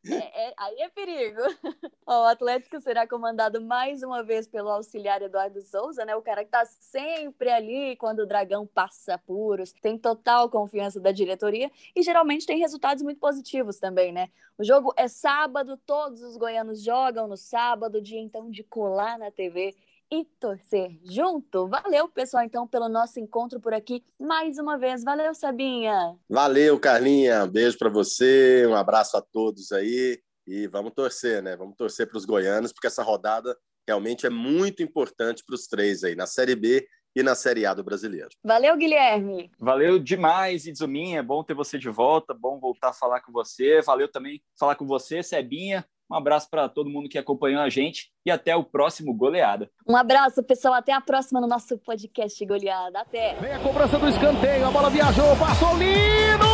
É, 0.08 0.50
é- 0.50 0.54
aí 0.58 0.82
é 0.82 0.90
perigo. 0.90 1.42
O 2.08 2.12
Atlético 2.28 2.80
será 2.80 3.08
comandado 3.08 3.60
mais 3.60 4.04
uma 4.04 4.22
vez 4.24 4.48
pelo 4.48 4.70
auxiliar 4.70 5.24
Eduardo 5.24 5.60
Souza, 5.64 6.05
né? 6.06 6.16
O 6.16 6.22
cara 6.22 6.44
que 6.44 6.52
tá 6.52 6.66
sempre 6.66 7.50
ali 7.50 7.96
quando 7.98 8.20
o 8.20 8.26
Dragão 8.26 8.66
passa 8.66 9.16
apuros, 9.16 9.74
tem 9.82 9.98
total 9.98 10.50
confiança 10.50 11.00
da 11.00 11.12
diretoria 11.12 11.72
e 11.96 12.02
geralmente 12.02 12.46
tem 12.46 12.60
resultados 12.60 13.04
muito 13.04 13.20
positivos 13.20 13.78
também, 13.78 14.12
né? 14.12 14.30
O 14.58 14.64
jogo 14.64 14.94
é 14.96 15.08
sábado, 15.08 15.78
todos 15.86 16.22
os 16.22 16.38
goianos 16.38 16.82
jogam 16.82 17.28
no 17.28 17.36
sábado, 17.36 18.02
dia 18.02 18.20
então 18.20 18.50
de 18.50 18.64
colar 18.64 19.20
na 19.20 19.30
TV 19.30 19.76
e 20.12 20.24
torcer 20.40 20.98
junto. 21.04 21.68
Valeu, 21.68 22.08
pessoal, 22.08 22.44
então, 22.44 22.68
pelo 22.68 22.88
nosso 22.88 23.20
encontro 23.20 23.60
por 23.60 23.74
aqui 23.74 24.04
mais 24.20 24.58
uma 24.58 24.78
vez. 24.78 25.04
Valeu, 25.04 25.34
Sabinha. 25.34 26.16
Valeu, 26.30 26.80
Carlinha. 26.80 27.46
Beijo 27.48 27.78
para 27.78 27.90
você, 27.90 28.66
um 28.68 28.76
abraço 28.76 29.18
a 29.18 29.22
todos 29.22 29.72
aí. 29.72 30.22
E 30.48 30.68
vamos 30.68 30.94
torcer, 30.94 31.42
né? 31.42 31.56
Vamos 31.56 31.76
torcer 31.76 32.08
para 32.08 32.18
os 32.18 32.26
goianos, 32.26 32.72
porque 32.72 32.88
essa 32.88 33.02
rodada 33.02 33.58
realmente 33.88 34.26
é 34.26 34.30
muito 34.30 34.84
importante 34.84 35.44
para 35.46 35.56
os 35.56 35.68
três 35.68 36.04
aí, 36.04 36.16
na 36.16 36.26
Série 36.26 36.56
B 36.56 36.88
e 37.16 37.24
na 37.24 37.34
Série 37.34 37.66
A 37.66 37.74
do 37.74 37.84
Brasileiro. 37.84 38.30
Valeu, 38.44 38.76
Guilherme. 38.76 39.50
Valeu 39.58 39.98
demais, 39.98 40.68
Izuminha. 40.68 41.20
É 41.20 41.24
bom 41.24 41.44
ter 41.44 41.54
você 41.54 41.78
de 41.78 41.90
volta, 41.90 42.34
bom 42.34 42.60
voltar 42.60 42.90
a 42.90 42.94
falar 42.94 43.22
com 43.22 43.32
você. 43.32 43.82
Valeu 43.82 44.12
também 44.12 44.42
falar 44.60 44.76
com 44.76 44.86
você, 44.86 45.24
Sebinha. 45.24 45.86
Um 46.10 46.16
abraço 46.16 46.48
para 46.50 46.70
todo 46.70 46.90
mundo 46.90 47.10
que 47.10 47.18
acompanhou 47.18 47.62
a 47.62 47.70
gente 47.70 48.12
e 48.26 48.30
até 48.30 48.56
o 48.56 48.64
próximo 48.64 49.14
Goleada. 49.14 49.72
Um 49.88 49.96
abraço, 49.96 50.44
pessoal. 50.44 50.76
Até 50.76 50.94
a 50.94 51.02
próxima 51.02 51.42
no 51.42 51.48
nosso 51.48 51.78
podcast 51.80 52.46
Goleada. 52.46 53.00
Até. 53.00 53.34
Vem 53.36 53.54
a 53.54 53.60
cobrança 53.60 53.98
do 53.98 54.08
escanteio, 54.08 54.68
a 54.68 54.72
bola 54.72 54.90
viajou, 54.90 55.36
passou 55.38 55.76
Lino! 55.78 56.46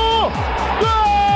Gol! 0.80 1.31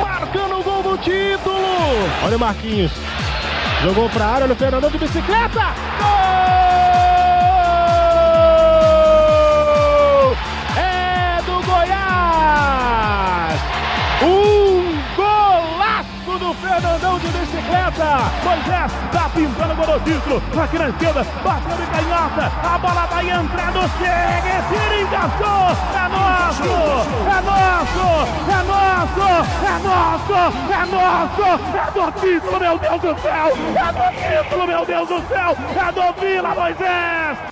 Marcando 0.00 0.60
o 0.60 0.62
gol 0.62 0.82
do 0.82 0.98
título. 0.98 2.08
Olha 2.24 2.36
o 2.36 2.40
Marquinhos, 2.40 2.92
jogou 3.82 4.08
pra 4.10 4.26
área, 4.26 4.44
olha 4.44 4.52
o 4.52 4.56
Fernandão 4.56 4.90
de 4.90 4.98
bicicleta. 4.98 5.74
Gol! 5.98 6.08
É 10.76 11.40
do 11.42 11.62
Goiás! 11.66 13.60
Um 14.22 14.94
golaço 15.16 16.38
do 16.38 16.54
Fernandão 16.54 17.18
de 17.18 17.28
bicicleta. 17.28 18.18
Moisés 18.44 18.92
tá 19.12 19.30
pintando 19.34 19.74
o. 19.74 20.42
Aqui 20.62 20.78
na 20.78 20.88
esquerda, 20.88 21.26
bateu 21.44 21.76
de 21.76 21.86
canhota. 21.86 22.52
A 22.62 22.78
bola 22.78 23.06
vai 23.06 23.30
entrando. 23.30 23.90
Chega, 23.98 24.62
tira, 24.68 25.00
encaixou. 25.00 25.76
É 25.94 26.08
nosso! 26.08 26.72
É! 27.28 27.41
É 29.72 29.78
nosso! 29.78 30.34
É 30.70 30.84
nosso! 30.84 31.42
É 31.78 31.90
do 31.92 32.12
título, 32.20 32.60
meu 32.60 32.78
Deus 32.78 33.00
do 33.00 33.22
céu! 33.22 33.48
É 33.74 33.92
do 33.94 34.44
título, 34.44 34.66
meu 34.66 34.84
Deus 34.84 35.08
do 35.08 35.28
céu! 35.28 35.56
É 35.88 35.92
do 35.92 36.20
Vila 36.20 36.54
Moisés! 36.54 37.51